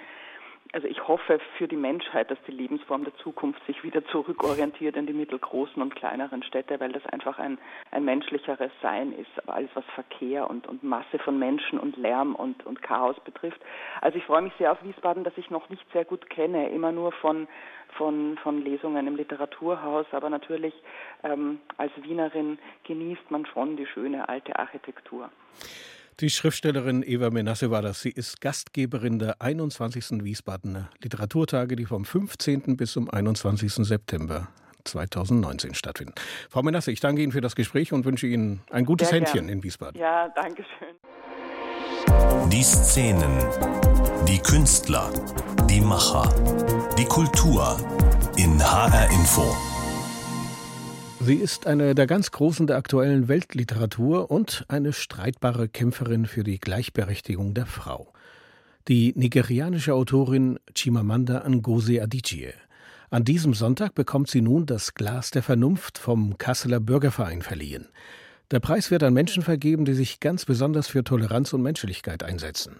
also 0.73 0.87
ich 0.87 1.07
hoffe 1.07 1.39
für 1.57 1.67
die 1.67 1.75
Menschheit, 1.75 2.29
dass 2.31 2.37
die 2.47 2.51
Lebensform 2.51 3.03
der 3.03 3.15
Zukunft 3.17 3.65
sich 3.65 3.83
wieder 3.83 4.05
zurückorientiert 4.05 4.95
in 4.95 5.05
die 5.05 5.13
mittelgroßen 5.13 5.81
und 5.81 5.95
kleineren 5.95 6.43
Städte, 6.43 6.79
weil 6.79 6.91
das 6.91 7.05
einfach 7.07 7.39
ein, 7.39 7.57
ein 7.91 8.05
menschlicheres 8.05 8.71
Sein 8.81 9.13
ist, 9.13 9.29
aber 9.43 9.55
alles 9.55 9.69
was 9.73 9.85
Verkehr 9.95 10.49
und, 10.49 10.67
und 10.67 10.83
Masse 10.83 11.19
von 11.19 11.39
Menschen 11.39 11.79
und 11.79 11.97
Lärm 11.97 12.35
und, 12.35 12.65
und 12.65 12.81
Chaos 12.81 13.15
betrifft. 13.23 13.61
Also 14.01 14.17
ich 14.17 14.25
freue 14.25 14.41
mich 14.41 14.53
sehr 14.57 14.71
auf 14.71 14.83
Wiesbaden, 14.83 15.23
das 15.23 15.37
ich 15.37 15.49
noch 15.49 15.69
nicht 15.69 15.85
sehr 15.93 16.05
gut 16.05 16.29
kenne, 16.29 16.69
immer 16.69 16.91
nur 16.91 17.11
von 17.11 17.47
von, 17.97 18.37
von 18.43 18.63
Lesungen 18.63 19.07
im 19.07 19.15
Literaturhaus, 19.15 20.05
aber 20.11 20.29
natürlich 20.29 20.73
ähm, 21.23 21.59
als 21.77 21.91
Wienerin 22.01 22.59
genießt 22.83 23.31
man 23.31 23.45
schon 23.45 23.77
die 23.77 23.85
schöne 23.87 24.29
alte 24.29 24.59
Architektur. 24.59 25.29
Die 26.19 26.31
Schriftstellerin 26.31 27.03
Eva 27.03 27.29
Menasse 27.29 27.69
war 27.69 27.83
das. 27.83 28.01
Sie 28.01 28.09
ist 28.09 28.41
Gastgeberin 28.41 29.19
der 29.19 29.39
21. 29.39 30.23
Wiesbadener 30.23 30.89
Literaturtage, 31.03 31.75
die 31.75 31.85
vom 31.85 32.05
15. 32.05 32.75
bis 32.75 32.93
zum 32.93 33.07
21. 33.07 33.85
September 33.85 34.47
2019 34.85 35.75
stattfinden. 35.75 36.15
Frau 36.49 36.63
Menasse, 36.63 36.91
ich 36.91 37.01
danke 37.01 37.21
Ihnen 37.21 37.31
für 37.31 37.41
das 37.41 37.55
Gespräch 37.55 37.93
und 37.93 38.03
wünsche 38.05 38.25
Ihnen 38.25 38.61
ein 38.71 38.85
gutes 38.85 39.09
Sehr 39.09 39.19
Händchen 39.19 39.45
gern. 39.45 39.49
in 39.49 39.63
Wiesbaden. 39.63 40.01
Ja, 40.01 40.29
danke 40.29 40.65
schön. 40.79 42.49
Die 42.49 42.63
Szenen, 42.63 43.37
die 44.27 44.39
Künstler, 44.39 45.11
die 45.69 45.81
Macher, 45.81 46.33
die 46.97 47.05
Kultur 47.05 47.77
in 48.37 48.59
HR 48.59 49.07
Info. 49.11 49.55
Sie 51.27 51.35
ist 51.35 51.67
eine 51.67 51.93
der 51.93 52.07
ganz 52.07 52.31
Großen 52.31 52.67
der 52.67 52.77
aktuellen 52.77 53.27
Weltliteratur 53.27 54.31
und 54.31 54.63
eine 54.69 54.93
streitbare 54.93 55.67
Kämpferin 55.67 56.25
für 56.25 56.45
die 56.45 56.57
Gleichberechtigung 56.57 57.53
der 57.53 57.65
Frau. 57.65 58.13
Die 58.87 59.11
nigerianische 59.13 59.93
Autorin 59.93 60.57
Chimamanda 60.73 61.43
Ngozi 61.45 61.99
Adichie. 61.99 62.53
An 63.09 63.25
diesem 63.25 63.53
Sonntag 63.53 63.93
bekommt 63.93 64.29
sie 64.29 64.39
nun 64.39 64.65
das 64.67 64.93
Glas 64.93 65.29
der 65.31 65.43
Vernunft 65.43 65.97
vom 65.97 66.37
Kasseler 66.37 66.79
Bürgerverein 66.79 67.41
verliehen. 67.41 67.89
Der 68.49 68.61
Preis 68.61 68.89
wird 68.89 69.03
an 69.03 69.13
Menschen 69.13 69.43
vergeben, 69.43 69.83
die 69.83 69.95
sich 69.95 70.21
ganz 70.21 70.45
besonders 70.45 70.87
für 70.87 71.03
Toleranz 71.03 71.51
und 71.51 71.61
Menschlichkeit 71.61 72.23
einsetzen. 72.23 72.79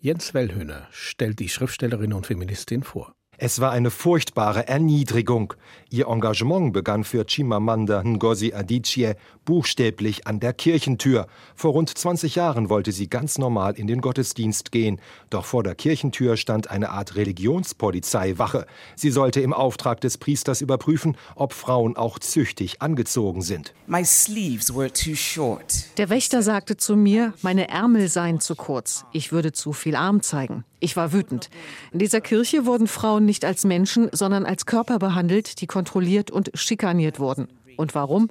Jens 0.00 0.34
Wellhöhner 0.34 0.88
stellt 0.90 1.38
die 1.38 1.48
Schriftstellerin 1.48 2.12
und 2.12 2.26
Feministin 2.26 2.82
vor. 2.82 3.14
Es 3.38 3.60
war 3.60 3.72
eine 3.72 3.90
furchtbare 3.90 4.68
Erniedrigung. 4.68 5.54
Ihr 5.90 6.06
Engagement 6.06 6.72
begann 6.72 7.04
für 7.04 7.24
Chimamanda 7.26 8.02
Ngozi 8.02 8.52
Adichie 8.54 9.12
buchstäblich 9.44 10.26
an 10.26 10.40
der 10.40 10.52
Kirchentür. 10.52 11.26
Vor 11.54 11.72
rund 11.72 11.96
20 11.96 12.36
Jahren 12.36 12.68
wollte 12.70 12.92
sie 12.92 13.08
ganz 13.08 13.38
normal 13.38 13.74
in 13.74 13.86
den 13.86 14.00
Gottesdienst 14.00 14.72
gehen. 14.72 15.00
Doch 15.30 15.44
vor 15.44 15.62
der 15.62 15.74
Kirchentür 15.74 16.36
stand 16.36 16.70
eine 16.70 16.90
Art 16.90 17.16
Religionspolizeiwache. 17.16 18.66
Sie 18.96 19.10
sollte 19.10 19.40
im 19.40 19.52
Auftrag 19.52 20.00
des 20.00 20.18
Priesters 20.18 20.60
überprüfen, 20.60 21.16
ob 21.34 21.52
Frauen 21.52 21.96
auch 21.96 22.18
züchtig 22.18 22.80
angezogen 22.82 23.42
sind. 23.42 23.74
My 23.86 24.04
sleeves 24.04 24.74
were 24.74 24.92
too 24.92 25.14
short. 25.14 25.86
Der 25.98 26.08
Wächter 26.08 26.42
sagte 26.42 26.76
zu 26.76 26.96
mir, 26.96 27.34
meine 27.42 27.68
Ärmel 27.68 28.08
seien 28.08 28.40
zu 28.40 28.54
kurz. 28.54 29.04
Ich 29.12 29.32
würde 29.32 29.52
zu 29.52 29.72
viel 29.72 29.96
Arm 29.96 30.22
zeigen. 30.22 30.64
Ich 30.84 30.96
war 30.96 31.14
wütend. 31.14 31.48
In 31.92 31.98
dieser 31.98 32.20
Kirche 32.20 32.66
wurden 32.66 32.86
Frauen 32.86 33.24
nicht 33.24 33.46
als 33.46 33.64
Menschen, 33.64 34.10
sondern 34.12 34.44
als 34.44 34.66
Körper 34.66 34.98
behandelt, 34.98 35.62
die 35.62 35.66
kontrolliert 35.66 36.30
und 36.30 36.50
schikaniert 36.52 37.18
wurden. 37.18 37.48
Und 37.78 37.94
warum? 37.94 38.28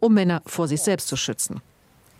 Um 0.00 0.14
Männer 0.14 0.42
vor 0.44 0.66
sich 0.66 0.80
selbst 0.80 1.06
zu 1.06 1.14
schützen. 1.14 1.60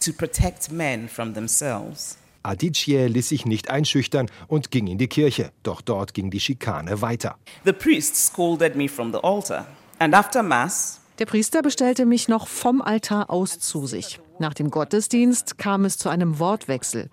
To 0.04 0.12
protect 0.12 0.70
men 0.70 1.08
from 1.08 1.34
themselves. 1.34 2.16
Adichie 2.44 3.08
ließ 3.08 3.28
sich 3.28 3.44
nicht 3.44 3.70
einschüchtern 3.70 4.30
und 4.46 4.70
ging 4.70 4.86
in 4.86 4.98
die 4.98 5.08
Kirche. 5.08 5.50
Doch 5.64 5.80
dort 5.80 6.14
ging 6.14 6.30
die 6.30 6.38
Schikane 6.38 7.02
weiter. 7.02 7.34
The 7.64 7.72
priest 7.72 8.14
scolded 8.14 8.76
me 8.76 8.88
from 8.88 9.12
the 9.12 9.18
altar. 9.20 9.66
And 9.98 10.14
after 10.14 10.44
mass, 10.44 11.00
der 11.18 11.26
Priester 11.26 11.60
bestellte 11.60 12.06
mich 12.06 12.28
noch 12.28 12.46
vom 12.46 12.80
Altar 12.80 13.30
aus 13.30 13.58
zu 13.58 13.88
sich. 13.88 14.20
Nach 14.38 14.54
dem 14.54 14.70
Gottesdienst 14.70 15.58
kam 15.58 15.84
es 15.84 15.98
zu 15.98 16.08
einem 16.08 16.38
Wortwechsel. 16.38 17.10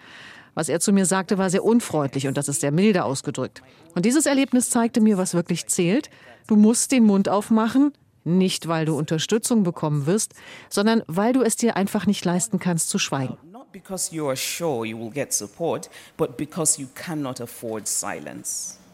Was 0.60 0.68
er 0.68 0.82
zu 0.82 0.92
mir 0.92 1.06
sagte, 1.06 1.38
war 1.38 1.50
sehr 1.50 1.64
unfreundlich 1.64 2.28
und 2.28 2.36
das 2.36 2.50
ist 2.50 2.60
sehr 2.60 2.72
milde 2.72 3.06
ausgedrückt. 3.06 3.62
Und 3.96 4.04
dieses 4.04 4.26
Erlebnis 4.26 4.70
zeigte 4.70 5.00
mir, 5.00 5.18
was 5.18 5.34
wirklich 5.34 5.68
zählt. 5.68 6.10
Du 6.48 6.58
musst 6.58 6.92
den 6.92 7.06
Mund 7.06 7.30
aufmachen, 7.30 7.94
nicht 8.26 8.68
weil 8.68 8.84
du 8.84 8.98
Unterstützung 8.98 9.64
bekommen 9.64 10.06
wirst, 10.06 10.34
sondern 10.68 11.02
weil 11.08 11.32
du 11.32 11.44
es 11.44 11.56
dir 11.56 11.78
einfach 11.78 12.08
nicht 12.08 12.26
leisten 12.26 12.60
kannst 12.60 12.90
zu 12.90 13.00
schweigen. 13.00 13.38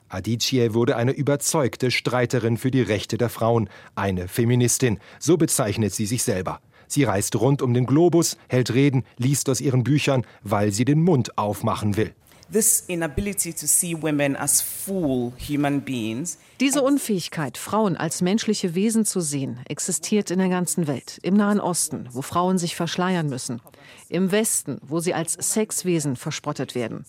Adichie 0.08 0.74
wurde 0.76 0.96
eine 0.98 1.14
überzeugte 1.14 1.90
Streiterin 1.90 2.58
für 2.58 2.70
die 2.70 2.84
Rechte 2.84 3.18
der 3.18 3.30
Frauen, 3.30 3.72
eine 3.96 4.28
Feministin, 4.28 5.00
so 5.18 5.36
bezeichnet 5.36 5.96
sie 5.96 6.06
sich 6.06 6.22
selber. 6.22 6.62
Sie 6.88 7.04
reist 7.04 7.36
rund 7.36 7.62
um 7.62 7.74
den 7.74 7.86
Globus, 7.86 8.38
hält 8.48 8.74
Reden, 8.74 9.04
liest 9.18 9.50
aus 9.50 9.62
ihren 9.62 9.84
Büchern, 9.84 10.26
weil 10.44 10.72
sie 10.72 10.86
den 10.86 11.04
Mund 11.04 11.38
aufmachen 11.38 11.98
will. 11.98 12.14
Diese 16.60 16.82
Unfähigkeit, 16.82 17.58
Frauen 17.58 17.98
als 17.98 18.22
menschliche 18.22 18.76
Wesen 18.76 19.06
zu 19.06 19.20
sehen, 19.20 19.60
existiert 19.68 20.30
in 20.30 20.40
der 20.40 20.50
ganzen 20.50 20.86
Welt. 20.86 21.20
Im 21.24 21.36
Nahen 21.36 21.60
Osten, 21.60 22.08
wo 22.12 22.22
Frauen 22.22 22.60
sich 22.60 22.76
verschleiern 22.76 23.28
müssen. 23.30 23.62
Im 24.10 24.32
Westen, 24.32 24.80
wo 24.84 25.00
sie 25.00 25.16
als 25.16 25.34
Sexwesen 25.34 26.16
verspottet 26.16 26.76
werden. 26.76 27.06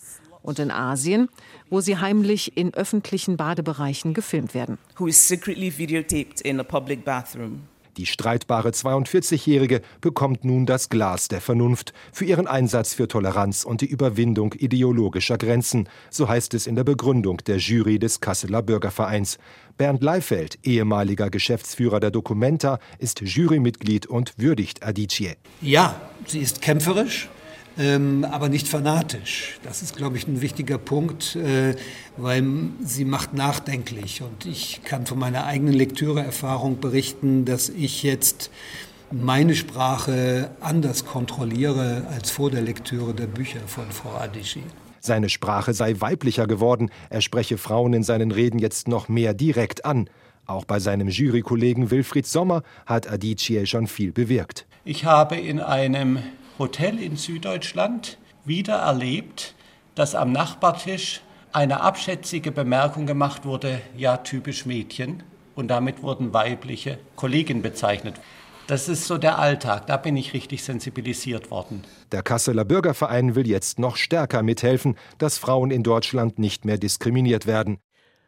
und 0.47 0.61
in 0.61 0.71
Asien, 0.71 1.28
wo 1.68 1.80
sie 1.80 1.99
heimlich 1.99 2.56
in 2.56 2.73
öffentlichen 2.73 3.37
Badebereichen 3.37 4.14
gefilmt 4.14 4.54
werden. 4.54 4.78
Who 4.97 5.09
is 5.09 5.28
secretly 5.28 5.76
videotaped 5.76 6.40
in 6.40 6.61
a 6.61 6.62
public 6.62 7.04
bathroom. 7.04 7.62
Die 7.96 8.04
streitbare 8.04 8.70
42-Jährige 8.70 9.80
bekommt 10.02 10.44
nun 10.44 10.66
das 10.66 10.90
Glas 10.90 11.28
der 11.28 11.40
Vernunft 11.40 11.94
für 12.12 12.26
ihren 12.26 12.46
Einsatz 12.46 12.92
für 12.92 13.08
Toleranz 13.08 13.64
und 13.64 13.80
die 13.80 13.86
Überwindung 13.86 14.52
ideologischer 14.52 15.38
Grenzen, 15.38 15.88
so 16.10 16.28
heißt 16.28 16.52
es 16.52 16.66
in 16.66 16.76
der 16.76 16.84
Begründung 16.84 17.38
der 17.46 17.56
Jury 17.56 17.98
des 17.98 18.20
Kasseler 18.20 18.60
Bürgervereins. 18.60 19.38
Bernd 19.78 20.02
Leifeld, 20.02 20.58
ehemaliger 20.62 21.30
Geschäftsführer 21.30 22.00
der 22.00 22.10
Documenta, 22.10 22.80
ist 22.98 23.22
Jurymitglied 23.22 24.06
und 24.06 24.34
würdigt 24.36 24.82
Adichie. 24.82 25.32
Ja, 25.62 25.98
sie 26.26 26.40
ist 26.40 26.60
kämpferisch, 26.60 27.30
ähm, 27.78 28.25
aber 28.25 28.49
nicht 28.49 28.68
fanatisch. 28.68 29.59
Das 29.62 29.83
ist, 29.83 29.97
glaube 29.97 30.16
ich, 30.16 30.26
ein 30.26 30.40
wichtiger 30.40 30.78
Punkt, 30.78 31.37
äh, 31.37 31.76
weil 32.16 32.45
sie 32.83 33.04
macht 33.04 33.35
nachdenklich. 33.35 34.23
Und 34.23 34.47
ich 34.47 34.83
kann 34.85 35.06
von 35.06 35.18
meiner 35.18 35.45
eigenen 35.47 35.75
Lektüreerfahrung 35.75 36.80
berichten, 36.80 37.45
dass 37.45 37.68
ich 37.68 38.02
jetzt 38.02 38.50
meine 39.11 39.54
Sprache 39.54 40.50
anders 40.61 41.04
kontrolliere 41.04 42.06
als 42.12 42.30
vor 42.30 42.50
der 42.50 42.62
Lektüre 42.62 43.14
der 43.14 43.26
Bücher 43.26 43.61
von 43.66 43.85
Frau 43.90 44.16
Adichie. 44.16 44.64
Seine 45.00 45.28
Sprache 45.28 45.73
sei 45.73 45.95
weiblicher 46.00 46.49
geworden, 46.49 46.90
er 47.11 47.21
spreche 47.21 47.59
Frauen 47.59 47.92
in 47.92 48.02
seinen 48.02 48.33
Reden 48.33 48.59
jetzt 48.59 48.88
noch 48.88 49.09
mehr 49.09 49.35
direkt 49.35 49.85
an. 49.85 50.11
Auch 50.47 50.64
bei 50.64 50.80
seinem 50.80 51.09
Jurykollegen 51.09 51.90
Wilfried 51.90 52.26
Sommer 52.26 52.62
hat 52.87 53.11
Adichie 53.11 53.66
schon 53.66 53.87
viel 53.87 54.12
bewirkt. 54.12 54.66
Ich 54.85 55.04
habe 55.04 55.37
in 55.37 55.61
einem 55.61 56.18
Hotel 56.58 56.98
in 56.98 57.16
Süddeutschland 57.16 58.18
wieder 58.44 58.76
erlebt, 58.76 59.54
dass 59.94 60.14
am 60.14 60.32
Nachbartisch 60.32 61.20
eine 61.52 61.80
abschätzige 61.80 62.52
Bemerkung 62.52 63.06
gemacht 63.06 63.44
wurde, 63.44 63.80
ja 63.96 64.18
typisch 64.18 64.66
Mädchen, 64.66 65.22
und 65.54 65.68
damit 65.68 66.02
wurden 66.02 66.32
weibliche 66.34 66.98
Kollegen 67.16 67.62
bezeichnet. 67.62 68.14
Das 68.66 68.88
ist 68.88 69.06
so 69.06 69.16
der 69.16 69.38
Alltag, 69.38 69.86
da 69.86 69.96
bin 69.96 70.16
ich 70.16 70.34
richtig 70.34 70.64
sensibilisiert 70.64 71.50
worden. 71.50 71.84
Der 72.10 72.22
Kasseler 72.22 72.64
Bürgerverein 72.64 73.34
will 73.34 73.46
jetzt 73.46 73.78
noch 73.78 73.96
stärker 73.96 74.42
mithelfen, 74.42 74.96
dass 75.18 75.38
Frauen 75.38 75.70
in 75.70 75.82
Deutschland 75.82 76.38
nicht 76.38 76.64
mehr 76.64 76.76
diskriminiert 76.76 77.46
werden. 77.46 77.78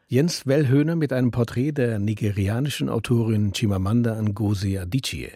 Jens 0.07 0.47
Wellhöhner 0.47 0.97
mit 0.97 1.13
einem 1.13 1.33
Porträt 1.33 1.73
der 1.73 1.99
nigerianischen 1.99 2.89
Autorin 2.89 3.53
Chimamanda 3.53 4.21
Ngozi 4.23 4.79
Adichie. 4.79 5.33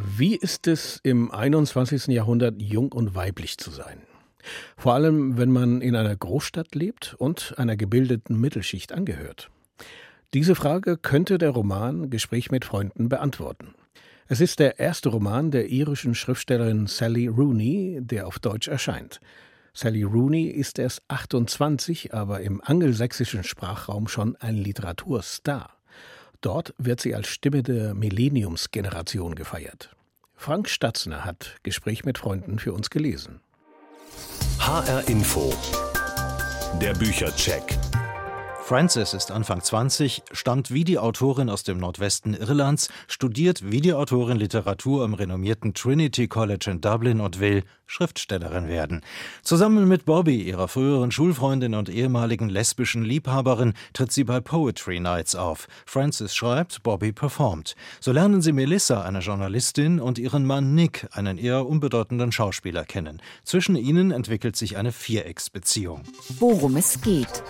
Wie 0.00 0.36
ist 0.36 0.68
es 0.68 1.00
im 1.02 1.32
21. 1.32 2.06
Jahrhundert 2.06 2.62
jung 2.62 2.92
und 2.92 3.16
weiblich 3.16 3.58
zu 3.58 3.70
sein? 3.72 4.02
Vor 4.76 4.94
allem, 4.94 5.36
wenn 5.38 5.50
man 5.50 5.80
in 5.80 5.96
einer 5.96 6.14
Großstadt 6.14 6.76
lebt 6.76 7.14
und 7.18 7.54
einer 7.58 7.76
gebildeten 7.76 8.40
Mittelschicht 8.40 8.92
angehört. 8.92 9.50
Diese 10.34 10.54
Frage 10.54 10.98
könnte 10.98 11.38
der 11.38 11.50
Roman 11.50 12.10
Gespräch 12.10 12.52
mit 12.52 12.64
Freunden 12.64 13.08
beantworten. 13.08 13.74
Es 14.28 14.40
ist 14.40 14.60
der 14.60 14.78
erste 14.78 15.08
Roman 15.08 15.50
der 15.50 15.68
irischen 15.68 16.14
Schriftstellerin 16.14 16.86
Sally 16.86 17.26
Rooney, 17.26 17.98
der 18.00 18.28
auf 18.28 18.38
Deutsch 18.38 18.68
erscheint. 18.68 19.20
Sally 19.74 20.04
Rooney 20.04 20.46
ist 20.48 20.78
erst 20.78 21.02
28, 21.08 22.14
aber 22.14 22.40
im 22.42 22.60
angelsächsischen 22.62 23.42
Sprachraum 23.42 24.06
schon 24.06 24.36
ein 24.36 24.56
Literaturstar. 24.56 25.77
Dort 26.40 26.74
wird 26.78 27.00
sie 27.00 27.14
als 27.14 27.28
Stimme 27.28 27.62
der 27.62 27.94
Millenniumsgeneration 27.94 29.34
gefeiert. 29.34 29.90
Frank 30.34 30.68
Statzner 30.68 31.24
hat 31.24 31.56
Gespräch 31.64 32.04
mit 32.04 32.16
Freunden 32.18 32.60
für 32.60 32.72
uns 32.72 32.90
gelesen. 32.90 33.40
HR 34.60 35.08
Info. 35.08 35.52
Der 36.80 36.94
Büchercheck. 36.94 37.76
Frances 38.68 39.14
ist 39.14 39.30
Anfang 39.30 39.62
20, 39.62 40.24
stammt 40.30 40.70
wie 40.70 40.84
die 40.84 40.98
Autorin 40.98 41.48
aus 41.48 41.62
dem 41.62 41.78
Nordwesten 41.78 42.34
Irlands, 42.34 42.90
studiert 43.06 43.62
wie 43.70 43.80
die 43.80 43.94
Autorin 43.94 44.36
Literatur 44.36 45.04
am 45.04 45.14
renommierten 45.14 45.72
Trinity 45.72 46.28
College 46.28 46.70
in 46.72 46.82
Dublin 46.82 47.22
und 47.22 47.40
will 47.40 47.64
Schriftstellerin 47.86 48.68
werden. 48.68 49.00
Zusammen 49.42 49.88
mit 49.88 50.04
Bobby, 50.04 50.42
ihrer 50.42 50.68
früheren 50.68 51.10
Schulfreundin 51.10 51.74
und 51.74 51.88
ehemaligen 51.88 52.50
lesbischen 52.50 53.04
Liebhaberin, 53.04 53.72
tritt 53.94 54.12
sie 54.12 54.24
bei 54.24 54.38
Poetry 54.40 55.00
Nights 55.00 55.34
auf. 55.34 55.66
Frances 55.86 56.36
schreibt, 56.36 56.82
Bobby 56.82 57.12
performt. 57.12 57.74
So 58.00 58.12
lernen 58.12 58.42
sie 58.42 58.52
Melissa, 58.52 59.00
eine 59.00 59.20
Journalistin, 59.20 59.98
und 59.98 60.18
ihren 60.18 60.44
Mann 60.44 60.74
Nick, 60.74 61.08
einen 61.12 61.38
eher 61.38 61.66
unbedeutenden 61.66 62.32
Schauspieler, 62.32 62.84
kennen. 62.84 63.22
Zwischen 63.44 63.76
ihnen 63.76 64.10
entwickelt 64.10 64.56
sich 64.56 64.76
eine 64.76 64.92
Vierecksbeziehung. 64.92 66.02
Worum 66.38 66.76
es 66.76 67.00
geht. 67.00 67.42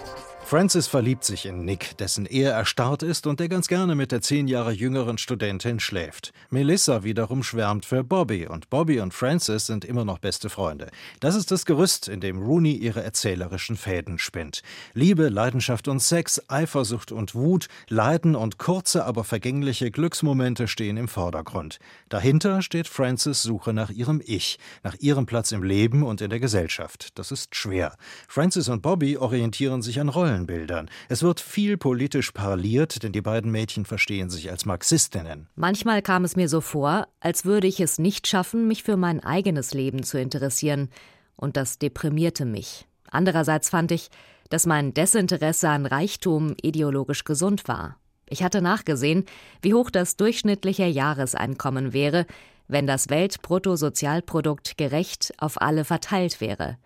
Francis 0.49 0.87
verliebt 0.87 1.25
sich 1.25 1.45
in 1.45 1.67
Nick, 1.67 1.99
dessen 1.99 2.25
Ehe 2.25 2.49
erstarrt 2.49 3.03
ist 3.03 3.27
und 3.27 3.39
der 3.39 3.51
ganz 3.51 3.69
gerne 3.69 3.95
mit 3.95 4.13
der 4.13 4.23
zehn 4.23 4.49
Jahre 4.49 4.73
jüngeren 4.73 5.19
Studentin 5.19 5.79
schläft. 5.79 6.33
Melissa 6.49 7.05
wiederum 7.05 7.43
schwärmt 7.43 7.85
für 7.85 8.03
Bobby 8.03 8.47
und 8.47 8.71
Bobby 8.71 9.01
und 9.01 9.13
Francis 9.13 9.67
sind 9.67 9.85
immer 9.85 10.07
noch 10.07 10.19
beste 10.19 10.49
Freunde. 10.49 10.89
Das 11.21 11.35
ist 11.35 11.51
das 11.51 11.67
Gerüst, 11.67 12.09
in 12.09 12.23
dem 12.23 12.41
Rooney 12.41 12.73
ihre 12.73 13.03
erzählerischen 13.05 13.77
Fäden 13.77 14.19
spinnt. 14.19 14.63
Liebe, 14.95 15.29
Leidenschaft 15.29 15.87
und 15.87 16.01
Sex, 16.01 16.43
Eifersucht 16.49 17.13
und 17.13 17.35
Wut, 17.35 17.69
Leiden 17.91 18.35
und 18.35 18.57
kurze, 18.57 19.05
aber 19.05 19.25
vergängliche 19.25 19.91
Glücksmomente 19.91 20.67
stehen 20.67 20.97
im 20.97 21.09
Vordergrund. 21.09 21.79
Dahinter 22.09 22.63
steht 22.63 22.89
Francis 22.89 23.43
Suche 23.43 23.75
nach 23.75 23.91
ihrem 23.91 24.23
Ich, 24.25 24.59
nach 24.83 24.95
ihrem 24.99 25.27
Platz 25.27 25.53
im 25.53 25.63
Leben 25.63 26.05
und 26.05 26.23
in 26.23 26.31
der 26.31 26.41
Gesellschaft. 26.41 27.19
Das 27.19 27.33
ist 27.33 27.55
schwer. 27.55 27.99
Francis 28.29 28.71
und 28.71 28.81
Bobby 28.81 29.19
orientieren 29.19 29.83
sich 29.83 30.01
an 30.01 30.09
Rollen 30.09 30.38
Rollenbildern. 30.39 30.91
Es 31.09 31.23
wird 31.23 31.41
viel 31.41 31.77
politisch 31.77 32.33
parliert, 32.33 33.03
denn 33.03 33.13
die 33.13 33.21
beiden 33.21 33.51
Mädchen 33.51 33.85
verstehen 33.85 34.31
sich 34.31 34.51
als 34.51 34.65
Marxistinnen. 34.65 35.49
Manchmal 35.57 36.03
kam 36.03 36.25
es 36.25 36.37
mir 36.37 36.49
so 36.49 36.61
vor, 36.61 37.09
als 37.21 37.45
würde 37.45 37.67
ich 37.67 37.81
es 37.81 37.99
nicht 37.99 38.27
schaffen, 38.27 38.69
mich 38.69 38.83
für 38.83 38.97
mein 38.97 39.23
eigenes 39.23 39.75
Leben 39.75 40.03
zu 40.03 40.21
interessieren. 40.21 40.89
Und 41.37 41.57
das 41.57 41.79
deprimierte 41.79 42.45
mich. 42.45 42.87
Andererseits 43.11 43.71
fand 43.71 43.93
ich, 43.93 44.11
dass 44.51 44.67
mein 44.67 44.95
Desinteresse 44.95 45.69
an 45.69 45.87
Reichtum 45.87 46.55
ideologisch 46.63 47.25
gesund 47.25 47.69
war. 47.69 47.97
Ich 48.31 48.43
hatte 48.43 48.61
nachgesehen, 48.61 49.25
wie 49.63 49.75
hoch 49.75 49.91
das 49.91 50.17
durchschnittliche 50.17 50.85
Jahreseinkommen 50.85 51.93
wäre, 51.93 52.27
wenn 52.69 52.87
das 52.87 53.09
Weltbruttosozialprodukt 53.09 54.79
gerecht 54.79 55.33
auf 55.39 55.61
alle 55.61 55.85
verteilt 55.85 56.41
wäre. 56.41 56.79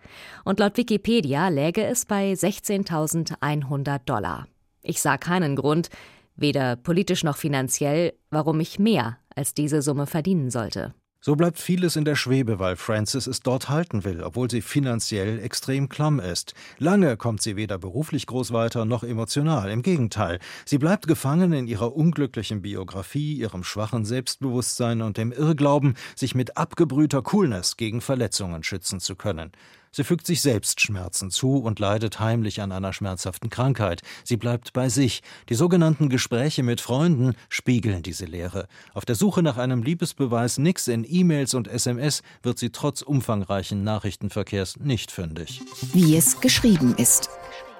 Und 0.43 0.59
laut 0.59 0.77
Wikipedia 0.77 1.49
läge 1.49 1.85
es 1.85 2.05
bei 2.05 2.33
16.100 2.33 3.99
Dollar. 4.05 4.47
Ich 4.81 5.01
sah 5.01 5.17
keinen 5.17 5.55
Grund, 5.55 5.89
weder 6.35 6.75
politisch 6.75 7.23
noch 7.23 7.37
finanziell, 7.37 8.13
warum 8.31 8.59
ich 8.59 8.79
mehr 8.79 9.17
als 9.35 9.53
diese 9.53 9.81
Summe 9.81 10.07
verdienen 10.07 10.49
sollte. 10.49 10.93
So 11.25 11.37
bleibt 11.37 11.57
vieles 11.57 11.95
in 11.95 12.03
der 12.03 12.17
Schwebe, 12.17 12.59
weil 12.59 12.75
Frances 12.75 13.27
es 13.27 13.39
dort 13.39 13.69
halten 13.69 14.03
will, 14.03 14.21
obwohl 14.23 14.51
sie 14.51 14.61
finanziell 14.61 15.39
extrem 15.39 15.87
klamm 15.87 16.19
ist. 16.19 16.53
Lange 16.79 17.15
kommt 17.15 17.41
sie 17.41 17.55
weder 17.55 17.77
beruflich 17.77 18.27
groß 18.27 18.51
weiter 18.51 18.83
noch 18.83 19.05
emotional. 19.05 19.71
Im 19.71 19.83
Gegenteil, 19.83 20.39
sie 20.65 20.77
bleibt 20.77 21.07
gefangen 21.07 21.53
in 21.53 21.65
ihrer 21.65 21.95
unglücklichen 21.95 22.61
Biografie, 22.61 23.35
ihrem 23.35 23.63
schwachen 23.63 24.03
Selbstbewusstsein 24.03 25.01
und 25.01 25.15
dem 25.15 25.31
Irrglauben, 25.31 25.95
sich 26.13 26.35
mit 26.35 26.57
abgebrühter 26.57 27.21
Coolness 27.21 27.77
gegen 27.77 28.01
Verletzungen 28.01 28.61
schützen 28.63 28.99
zu 28.99 29.15
können. 29.15 29.53
Sie 29.95 30.03
fügt 30.03 30.25
sich 30.25 30.41
selbst 30.41 30.81
Schmerzen 30.81 31.29
zu 31.29 31.57
und 31.57 31.77
leidet 31.77 32.19
heimlich 32.19 32.61
an 32.61 32.71
einer 32.71 32.93
schmerzhaften 32.93 33.51
Krankheit. 33.51 34.01
Sie 34.23 34.37
bleibt 34.37 34.73
bei 34.73 34.89
sich. 34.89 35.21
Die 35.49 35.53
sogenannten 35.53 36.09
Gespräche 36.09 36.63
mit 36.63 36.81
Freunden 36.81 37.35
spiegeln 37.47 38.01
diese 38.01 38.25
Lehre. 38.25 38.67
Auf 38.95 39.05
der 39.05 39.13
Suche 39.13 39.43
nach 39.43 39.57
einem 39.57 39.83
Liebesbeweis 39.83 40.57
nix 40.57 40.87
in 40.87 41.05
E-Mails 41.07 41.53
und 41.53 41.67
SMS 41.67 42.23
wird 42.41 42.57
sie 42.57 42.71
trotz 42.71 43.03
umfangreichen 43.03 43.83
Nachrichtenverkehrs 43.83 44.79
nicht 44.79 45.11
fündig. 45.11 45.61
Wie 45.93 46.17
es 46.17 46.41
geschrieben 46.41 46.95
ist. 46.97 47.29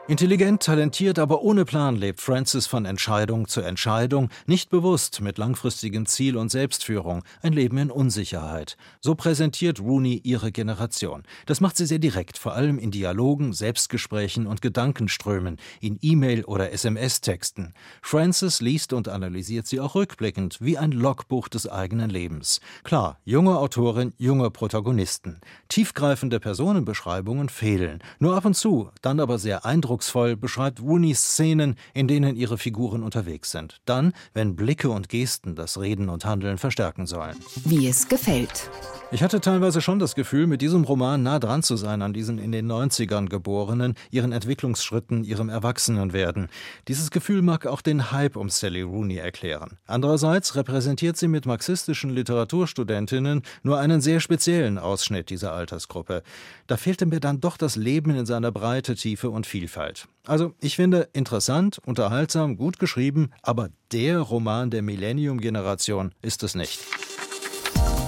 Intelligent, 0.09 0.61
talentiert, 0.61 1.17
aber 1.17 1.43
ohne 1.43 1.63
Plan 1.63 1.95
lebt 1.95 2.19
Francis 2.19 2.67
von 2.67 2.83
Entscheidung 2.83 3.47
zu 3.47 3.61
Entscheidung, 3.61 4.27
nicht 4.47 4.69
bewusst 4.69 5.21
mit 5.21 5.37
langfristigem 5.37 6.05
Ziel 6.07 6.35
und 6.35 6.51
Selbstführung, 6.51 7.23
ein 7.41 7.53
Leben 7.53 7.77
in 7.77 7.89
Unsicherheit. 7.89 8.75
So 8.99 9.15
präsentiert 9.15 9.79
Rooney 9.79 10.19
ihre 10.25 10.51
Generation. 10.51 11.23
Das 11.45 11.61
macht 11.61 11.77
sie 11.77 11.85
sehr 11.85 11.99
direkt, 11.99 12.37
vor 12.37 12.53
allem 12.53 12.79
in 12.79 12.91
Dialogen, 12.91 13.53
Selbstgesprächen 13.53 14.45
und 14.45 14.61
Gedankenströmen, 14.61 15.55
in 15.79 15.99
E-Mail- 16.01 16.43
oder 16.43 16.73
SMS-Texten. 16.73 17.73
Francis 18.01 18.59
liest 18.59 18.91
und 18.91 19.07
analysiert 19.07 19.67
sie 19.67 19.79
auch 19.79 19.95
rückblickend, 19.95 20.57
wie 20.59 20.77
ein 20.77 20.91
Logbuch 20.91 21.47
des 21.47 21.65
eigenen 21.69 22.09
Lebens. 22.09 22.59
Klar, 22.83 23.19
junge 23.23 23.57
Autorin, 23.57 24.11
junge 24.17 24.51
Protagonisten. 24.51 25.39
Tiefgreifende 25.69 26.41
Personenbeschreibungen 26.41 27.47
fehlen, 27.47 28.03
nur 28.19 28.35
ab 28.35 28.43
und 28.43 28.57
zu, 28.57 28.89
dann 29.01 29.21
aber 29.21 29.39
sehr 29.39 29.65
eindrucksvoll 29.65 29.92
eindrucksvoll 29.93 30.35
beschreibt 30.35 30.81
Rooney 30.81 31.13
Szenen, 31.13 31.75
in 31.93 32.07
denen 32.07 32.35
ihre 32.35 32.57
Figuren 32.57 33.03
unterwegs 33.03 33.51
sind. 33.51 33.79
Dann, 33.85 34.13
wenn 34.33 34.55
Blicke 34.55 34.89
und 34.89 35.07
Gesten 35.07 35.55
das 35.55 35.79
Reden 35.79 36.09
und 36.09 36.25
Handeln 36.25 36.57
verstärken 36.57 37.05
sollen. 37.05 37.35
Wie 37.63 37.87
es 37.87 38.07
gefällt. 38.07 38.71
Ich 39.11 39.21
hatte 39.21 39.39
teilweise 39.41 39.79
schon 39.79 39.99
das 39.99 40.15
Gefühl, 40.15 40.47
mit 40.47 40.63
diesem 40.63 40.85
Roman 40.85 41.21
nah 41.21 41.37
dran 41.37 41.61
zu 41.61 41.75
sein 41.75 42.01
an 42.01 42.13
diesen 42.13 42.39
in 42.39 42.51
den 42.51 42.65
90ern 42.65 43.29
Geborenen, 43.29 43.93
ihren 44.09 44.31
Entwicklungsschritten, 44.31 45.23
ihrem 45.23 45.49
Erwachsenenwerden. 45.49 46.47
Dieses 46.87 47.11
Gefühl 47.11 47.43
mag 47.43 47.67
auch 47.67 47.81
den 47.81 48.11
Hype 48.11 48.35
um 48.35 48.49
Sally 48.49 48.81
Rooney 48.81 49.17
erklären. 49.17 49.77
Andererseits 49.85 50.55
repräsentiert 50.55 51.17
sie 51.17 51.27
mit 51.27 51.45
marxistischen 51.45 52.09
Literaturstudentinnen 52.09 53.43
nur 53.61 53.77
einen 53.77 54.01
sehr 54.01 54.19
speziellen 54.19 54.79
Ausschnitt 54.79 55.29
dieser 55.29 55.53
Altersgruppe. 55.53 56.23
Da 56.65 56.77
fehlte 56.77 57.05
mir 57.05 57.19
dann 57.19 57.39
doch 57.39 57.57
das 57.57 57.75
Leben 57.75 58.09
in 58.09 58.25
seiner 58.25 58.51
Breite, 58.51 58.95
Tiefe 58.95 59.29
und 59.29 59.45
Vielfalt. 59.45 59.82
Also, 60.25 60.53
ich 60.59 60.75
finde 60.75 61.09
interessant, 61.13 61.79
unterhaltsam, 61.85 62.57
gut 62.57 62.79
geschrieben, 62.79 63.31
aber 63.41 63.69
der 63.91 64.19
Roman 64.19 64.69
der 64.69 64.81
Millennium-Generation 64.81 66.13
ist 66.21 66.43
es 66.43 66.55
nicht. 66.55 66.79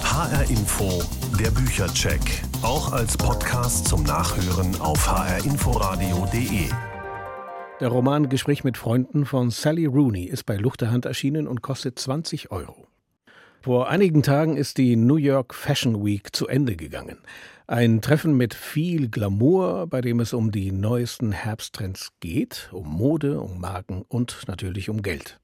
HR 0.02 0.48
Info, 0.48 1.02
der 1.38 1.50
Büchercheck. 1.50 2.20
Auch 2.62 2.92
als 2.92 3.16
Podcast 3.18 3.86
zum 3.86 4.02
Nachhören 4.02 4.80
auf 4.80 5.06
hrinforadio.de. 5.06 6.70
Der 7.80 7.88
Roman 7.88 8.30
Gespräch 8.30 8.64
mit 8.64 8.78
Freunden 8.78 9.26
von 9.26 9.50
Sally 9.50 9.84
Rooney 9.84 10.24
ist 10.24 10.44
bei 10.44 10.56
Luchterhand 10.56 11.04
erschienen 11.04 11.46
und 11.46 11.60
kostet 11.60 11.98
20 11.98 12.50
Euro. 12.50 12.85
Vor 13.66 13.88
einigen 13.88 14.22
Tagen 14.22 14.56
ist 14.56 14.78
die 14.78 14.94
New 14.94 15.16
York 15.16 15.52
Fashion 15.52 16.06
Week 16.06 16.28
zu 16.36 16.46
Ende 16.46 16.76
gegangen. 16.76 17.18
Ein 17.66 18.00
Treffen 18.00 18.36
mit 18.36 18.54
viel 18.54 19.08
Glamour, 19.08 19.88
bei 19.88 20.00
dem 20.00 20.20
es 20.20 20.32
um 20.32 20.52
die 20.52 20.70
neuesten 20.70 21.32
Herbsttrends 21.32 22.12
geht, 22.20 22.68
um 22.70 22.86
Mode, 22.86 23.40
um 23.40 23.60
Marken 23.60 24.04
und 24.06 24.44
natürlich 24.46 24.88
um 24.88 25.02
Geld. 25.02 25.40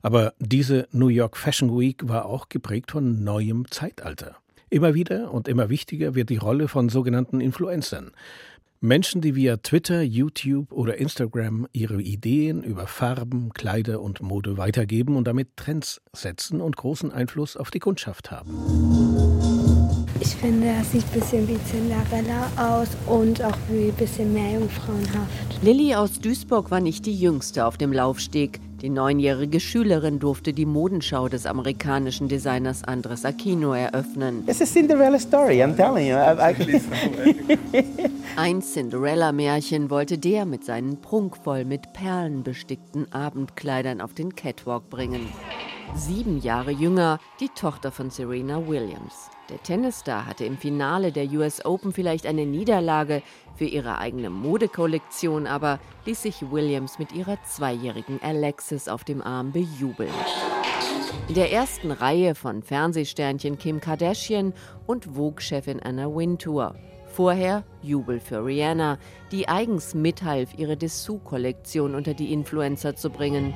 Aber 0.00 0.32
diese 0.38 0.88
New 0.92 1.08
York 1.08 1.36
Fashion 1.36 1.78
Week 1.78 2.08
war 2.08 2.24
auch 2.24 2.48
geprägt 2.48 2.92
von 2.92 3.22
neuem 3.22 3.70
Zeitalter. 3.70 4.36
Immer 4.70 4.94
wieder 4.94 5.30
und 5.30 5.46
immer 5.46 5.68
wichtiger 5.68 6.14
wird 6.14 6.30
die 6.30 6.38
Rolle 6.38 6.68
von 6.68 6.88
sogenannten 6.88 7.42
Influencern. 7.42 8.12
Menschen, 8.80 9.20
die 9.20 9.34
via 9.34 9.56
Twitter, 9.56 10.02
YouTube 10.02 10.72
oder 10.72 10.98
Instagram 10.98 11.66
ihre 11.72 12.00
Ideen 12.00 12.62
über 12.62 12.86
Farben, 12.86 13.52
Kleider 13.52 14.00
und 14.00 14.22
Mode 14.22 14.56
weitergeben 14.56 15.16
und 15.16 15.26
damit 15.26 15.56
Trends 15.56 16.00
setzen 16.12 16.60
und 16.60 16.76
großen 16.76 17.10
Einfluss 17.10 17.56
auf 17.56 17.72
die 17.72 17.80
Kundschaft 17.80 18.30
haben. 18.30 18.50
Ich 20.20 20.28
finde, 20.36 20.68
er 20.68 20.84
sieht 20.84 21.04
ein 21.12 21.20
bisschen 21.20 21.48
wie 21.48 21.58
Cinderella 21.68 22.50
aus 22.56 22.88
und 23.06 23.42
auch 23.42 23.58
wie 23.68 23.88
ein 23.88 23.94
bisschen 23.94 24.32
mehr 24.32 24.60
jungfrauenhaft. 24.60 25.62
Lilly 25.62 25.96
aus 25.96 26.20
Duisburg 26.20 26.70
war 26.70 26.80
nicht 26.80 27.04
die 27.06 27.18
jüngste 27.18 27.66
auf 27.66 27.78
dem 27.78 27.92
Laufsteg. 27.92 28.60
Die 28.80 28.90
neunjährige 28.90 29.58
Schülerin 29.58 30.20
durfte 30.20 30.52
die 30.52 30.64
Modenschau 30.64 31.28
des 31.28 31.46
amerikanischen 31.46 32.28
Designers 32.28 32.84
Andres 32.84 33.24
Aquino 33.24 33.72
eröffnen. 33.72 34.44
It's 34.46 34.60
a 34.60 34.64
Cinderella 34.64 35.18
story, 35.18 35.60
I'm 35.60 35.76
telling 35.76 36.06
you. 36.06 36.14
Ein 38.36 38.62
Cinderella-Märchen 38.62 39.90
wollte 39.90 40.16
der 40.16 40.46
mit 40.46 40.64
seinen 40.64 41.00
prunkvoll 41.00 41.64
mit 41.64 41.92
Perlen 41.92 42.44
bestickten 42.44 43.12
Abendkleidern 43.12 44.00
auf 44.00 44.14
den 44.14 44.36
Catwalk 44.36 44.88
bringen. 44.88 45.26
Sieben 45.96 46.38
Jahre 46.38 46.70
jünger, 46.70 47.18
die 47.40 47.48
Tochter 47.48 47.90
von 47.90 48.10
Serena 48.10 48.68
Williams. 48.68 49.28
Der 49.48 49.62
Tennisstar 49.62 50.26
hatte 50.26 50.44
im 50.44 50.58
Finale 50.58 51.10
der 51.10 51.24
US 51.32 51.64
Open 51.64 51.92
vielleicht 51.92 52.26
eine 52.26 52.44
Niederlage 52.44 53.22
für 53.56 53.64
ihre 53.64 53.96
eigene 53.98 54.28
Modekollektion, 54.28 55.46
aber 55.46 55.80
ließ 56.04 56.22
sich 56.22 56.50
Williams 56.50 56.98
mit 56.98 57.12
ihrer 57.12 57.42
zweijährigen 57.44 58.20
Alexis 58.22 58.88
auf 58.88 59.04
dem 59.04 59.22
Arm 59.22 59.52
bejubeln. 59.52 60.12
In 61.28 61.34
der 61.34 61.50
ersten 61.50 61.90
Reihe 61.90 62.34
von 62.34 62.62
Fernsehsternchen 62.62 63.58
Kim 63.58 63.80
Kardashian 63.80 64.52
und 64.86 65.06
Vogue-Chefin 65.06 65.80
Anna 65.80 66.14
Wintour. 66.14 66.74
Vorher 67.06 67.64
Jubel 67.82 68.20
für 68.20 68.44
Rihanna, 68.44 68.98
die 69.32 69.48
eigens 69.48 69.94
mithalf, 69.94 70.50
ihre 70.58 70.76
Dessous-Kollektion 70.76 71.94
unter 71.94 72.12
die 72.12 72.32
Influencer 72.32 72.96
zu 72.96 73.08
bringen. 73.08 73.54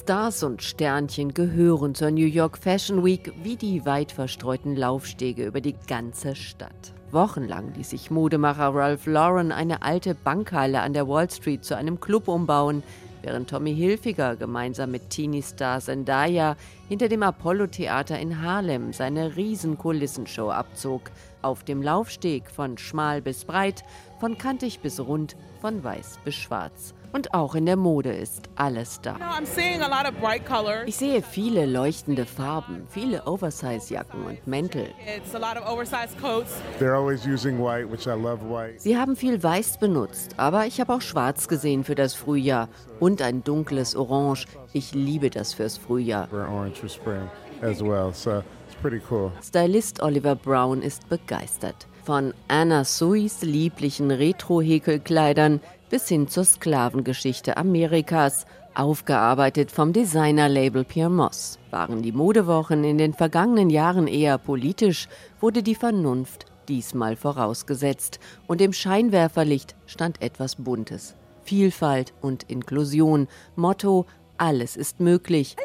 Stars 0.00 0.42
und 0.42 0.62
Sternchen 0.62 1.34
gehören 1.34 1.94
zur 1.94 2.10
New 2.10 2.24
York 2.24 2.56
Fashion 2.56 3.04
Week 3.04 3.34
wie 3.42 3.56
die 3.56 3.84
weit 3.84 4.12
verstreuten 4.12 4.74
Laufstege 4.74 5.44
über 5.44 5.60
die 5.60 5.76
ganze 5.86 6.34
Stadt. 6.34 6.94
Wochenlang 7.10 7.74
ließ 7.74 7.90
sich 7.90 8.10
Modemacher 8.10 8.74
Ralph 8.74 9.04
Lauren 9.04 9.52
eine 9.52 9.82
alte 9.82 10.14
Bankhalle 10.14 10.80
an 10.80 10.94
der 10.94 11.06
Wall 11.06 11.30
Street 11.30 11.64
zu 11.66 11.76
einem 11.76 12.00
Club 12.00 12.28
umbauen, 12.28 12.82
während 13.20 13.50
Tommy 13.50 13.74
Hilfiger 13.74 14.36
gemeinsam 14.36 14.90
mit 14.90 15.10
Teenie-Star 15.10 15.80
Zendaya 15.80 16.56
hinter 16.88 17.08
dem 17.08 17.22
Apollo-Theater 17.22 18.18
in 18.18 18.40
Harlem 18.40 18.94
seine 18.94 19.36
Riesenkulissenshow 19.36 20.50
abzog. 20.50 21.10
Auf 21.42 21.62
dem 21.62 21.82
Laufsteg 21.82 22.50
von 22.50 22.78
schmal 22.78 23.20
bis 23.20 23.44
breit, 23.44 23.84
von 24.18 24.38
kantig 24.38 24.80
bis 24.80 24.98
rund, 24.98 25.36
von 25.60 25.84
weiß 25.84 26.20
bis 26.24 26.36
schwarz. 26.36 26.94
Und 27.12 27.34
auch 27.34 27.54
in 27.54 27.66
der 27.66 27.76
Mode 27.76 28.12
ist 28.12 28.48
alles 28.54 29.00
da. 29.00 29.16
Ich 30.86 30.96
sehe 30.96 31.22
viele 31.22 31.66
leuchtende 31.66 32.24
Farben, 32.24 32.86
viele 32.88 33.26
Oversize-Jacken 33.26 34.24
und 34.24 34.46
Mäntel. 34.46 34.88
Sie 38.76 38.96
haben 38.96 39.16
viel 39.16 39.42
Weiß 39.42 39.78
benutzt, 39.78 40.34
aber 40.36 40.66
ich 40.66 40.80
habe 40.80 40.94
auch 40.94 41.00
Schwarz 41.00 41.48
gesehen 41.48 41.84
für 41.84 41.94
das 41.94 42.14
Frühjahr 42.14 42.68
und 43.00 43.22
ein 43.22 43.42
dunkles 43.42 43.96
Orange. 43.96 44.46
Ich 44.72 44.94
liebe 44.94 45.30
das 45.30 45.54
fürs 45.54 45.78
Frühjahr. 45.78 46.28
Stylist 49.42 50.02
Oliver 50.02 50.36
Brown 50.36 50.82
ist 50.82 51.08
begeistert. 51.08 51.86
Von 52.04 52.32
Anna 52.48 52.84
Suis 52.84 53.42
lieblichen 53.42 54.10
Retro-Häkelkleidern 54.10 55.60
bis 55.90 56.08
hin 56.08 56.28
zur 56.28 56.44
Sklavengeschichte 56.44 57.56
Amerikas, 57.56 58.46
aufgearbeitet 58.74 59.70
vom 59.70 59.92
Designerlabel 59.92 60.84
Pierre 60.84 61.10
Moss. 61.10 61.58
Waren 61.70 62.02
die 62.02 62.12
Modewochen 62.12 62.84
in 62.84 62.96
den 62.96 63.12
vergangenen 63.12 63.68
Jahren 63.68 64.06
eher 64.06 64.38
politisch, 64.38 65.08
wurde 65.40 65.62
die 65.62 65.74
Vernunft 65.74 66.46
diesmal 66.68 67.16
vorausgesetzt 67.16 68.20
und 68.46 68.60
im 68.62 68.72
Scheinwerferlicht 68.72 69.74
stand 69.86 70.22
etwas 70.22 70.54
Buntes. 70.56 71.16
Vielfalt 71.42 72.12
und 72.20 72.44
Inklusion, 72.44 73.26
Motto 73.56 74.06
alles 74.40 74.76
ist 74.76 75.00
möglich. 75.00 75.56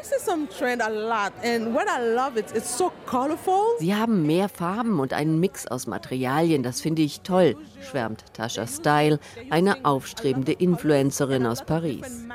Sie 3.78 3.94
haben 3.94 4.26
mehr 4.26 4.48
Farben 4.48 5.00
und 5.00 5.12
einen 5.14 5.40
Mix 5.40 5.66
aus 5.66 5.86
Materialien, 5.86 6.62
das 6.62 6.80
finde 6.82 7.02
ich 7.02 7.22
toll, 7.22 7.56
schwärmt 7.80 8.24
Tasha 8.34 8.66
Style, 8.66 9.18
eine 9.50 9.84
aufstrebende 9.84 10.52
Influencerin 10.52 11.46
aus 11.46 11.64
Paris. 11.64 12.26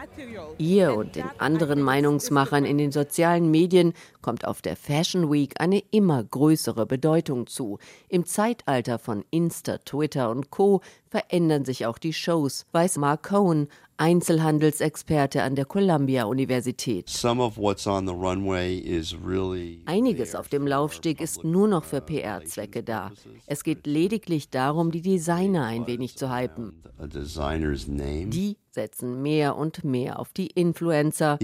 Ihr 0.58 0.96
und 0.96 1.16
den 1.16 1.30
anderen 1.38 1.82
Meinungsmachern 1.82 2.66
in 2.66 2.78
den 2.80 2.92
sozialen 2.92 3.52
Medien 3.52 3.94
kommt 4.22 4.46
auf 4.46 4.62
der 4.62 4.76
Fashion 4.76 5.32
Week 5.32 5.54
eine 5.60 5.84
immer 5.92 6.24
größere 6.24 6.86
Bedeutung 6.86 7.48
zu. 7.48 7.78
Im 8.10 8.26
Zeitalter 8.26 8.98
von 8.98 9.24
Insta, 9.30 9.78
Twitter 9.80 10.30
und 10.30 10.50
Co 10.50 10.82
verändern 11.12 11.66
sich 11.66 11.86
auch 11.86 11.98
die 11.98 12.14
Shows, 12.14 12.66
weiß 12.72 12.98
Mark 12.98 13.30
Cohen, 13.30 13.68
Einzelhandelsexperte 13.98 15.44
an 15.44 15.56
der 15.56 15.66
Columbia-Universität. 15.66 17.12
Einiges 19.86 20.36
auf 20.36 20.48
dem 20.48 20.66
Laufsteg 20.66 21.22
ist 21.22 21.44
nur 21.44 21.68
noch 21.68 21.84
für 21.84 22.02
PR-Zwecke 22.02 22.82
da. 22.82 23.12
Es 23.46 23.64
geht 23.64 23.86
lediglich 23.86 24.50
darum, 24.50 24.90
die 24.90 25.02
Designer 25.04 25.66
ein 25.66 25.86
wenig 25.86 26.18
zu 26.18 26.34
hypen. 26.34 26.82
Die 28.32 28.58
setzen 28.74 29.22
mehr 29.22 29.56
und 29.56 29.84
mehr 29.84 30.20
auf 30.20 30.34
die 30.34 30.48
Influencer. 30.48 31.38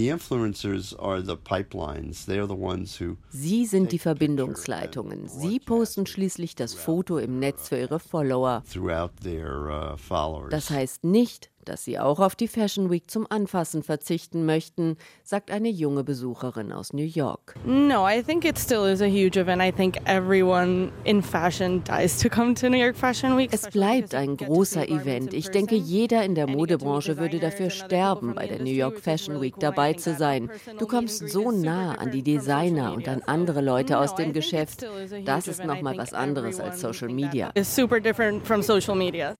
Sie 3.30 3.66
sind 3.66 3.92
die 3.92 3.98
Verbindungsleitungen. 3.98 5.28
Sie 5.28 5.60
posten 5.60 6.06
schließlich 6.06 6.54
das 6.54 6.74
Foto 6.74 7.18
im 7.18 7.38
Netz 7.38 7.68
für 7.68 7.78
ihre 7.78 8.00
Follower. 8.00 8.62
Uh, 8.74 10.48
das 10.50 10.70
heißt 10.70 11.04
nicht, 11.04 11.50
dass 11.68 11.84
sie 11.84 11.98
auch 11.98 12.18
auf 12.18 12.34
die 12.34 12.48
Fashion 12.48 12.90
Week 12.90 13.10
zum 13.10 13.26
Anfassen 13.28 13.82
verzichten 13.82 14.46
möchten, 14.46 14.96
sagt 15.22 15.50
eine 15.50 15.68
junge 15.68 16.02
Besucherin 16.02 16.72
aus 16.72 16.92
New 16.92 17.04
York. 17.04 17.54
No, 17.64 18.08
I 18.08 18.22
think 18.22 18.44
it 18.44 18.58
still 18.58 18.86
is 18.86 19.02
a 19.02 19.06
huge 19.06 19.38
event. 19.38 19.62
I 19.62 19.70
think 19.70 19.98
everyone 20.06 20.90
in 21.04 21.22
fashion 21.22 21.82
dies 21.84 22.18
to 22.18 22.28
come 22.28 22.54
to 22.54 22.68
New 22.68 22.78
York 22.78 22.96
Fashion 22.96 23.36
Week. 23.36 23.50
Es 23.52 23.68
bleibt 23.68 24.14
ein 24.14 24.36
großer 24.36 24.88
Event. 24.88 25.34
Ich 25.34 25.50
denke, 25.50 25.74
jeder 25.74 26.24
in 26.24 26.34
der 26.34 26.46
Modebranche 26.46 27.18
würde 27.18 27.38
dafür 27.38 27.70
sterben, 27.70 28.34
bei 28.34 28.46
der 28.46 28.60
New 28.60 28.72
York 28.72 28.98
Fashion 28.98 29.40
Week 29.40 29.54
dabei 29.58 29.92
zu 29.92 30.14
sein. 30.14 30.50
Du 30.78 30.86
kommst 30.86 31.28
so 31.28 31.50
nah 31.50 31.94
an 31.94 32.10
die 32.10 32.22
Designer 32.22 32.94
und 32.94 33.06
an 33.08 33.22
andere 33.26 33.60
Leute 33.60 33.98
aus 33.98 34.14
dem 34.14 34.32
Geschäft. 34.32 34.86
Das 35.24 35.48
ist 35.48 35.64
noch 35.64 35.80
mal 35.82 35.96
was 35.96 36.14
anderes 36.14 36.60
als 36.60 36.80
Social 36.80 37.08
Media. 37.08 37.50
It's 37.54 37.74
super 37.74 38.00
different 38.00 38.46
from 38.46 38.62
social 38.62 38.96
media. 38.96 39.34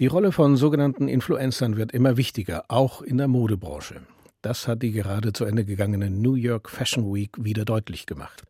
Die 0.00 0.08
Rolle 0.08 0.32
von 0.32 0.56
sogenannten 0.56 1.06
Influencern 1.06 1.76
wird 1.76 1.92
immer 1.92 2.16
wichtiger, 2.16 2.64
auch 2.66 3.00
in 3.00 3.16
der 3.16 3.28
Modebranche. 3.28 4.00
Das 4.42 4.66
hat 4.66 4.82
die 4.82 4.90
gerade 4.90 5.32
zu 5.32 5.44
Ende 5.44 5.64
gegangene 5.64 6.10
New 6.10 6.34
York 6.34 6.68
Fashion 6.68 7.14
Week 7.14 7.30
wieder 7.38 7.64
deutlich 7.64 8.04
gemacht. 8.04 8.42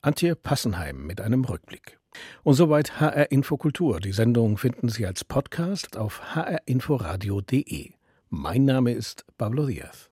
Antje 0.00 0.34
Passenheim 0.34 1.06
mit 1.06 1.20
einem 1.20 1.44
Rückblick. 1.44 1.98
Und 2.42 2.54
soweit 2.54 3.00
HR 3.00 3.30
Infokultur. 3.30 4.00
Die 4.00 4.12
Sendung 4.12 4.56
finden 4.56 4.88
Sie 4.88 5.04
als 5.04 5.24
Podcast 5.24 5.98
auf 5.98 6.34
hrinforadio.de. 6.34 7.90
Mein 8.30 8.64
Name 8.64 8.92
ist 8.92 9.26
Pablo 9.36 9.66
Diaz. 9.66 10.08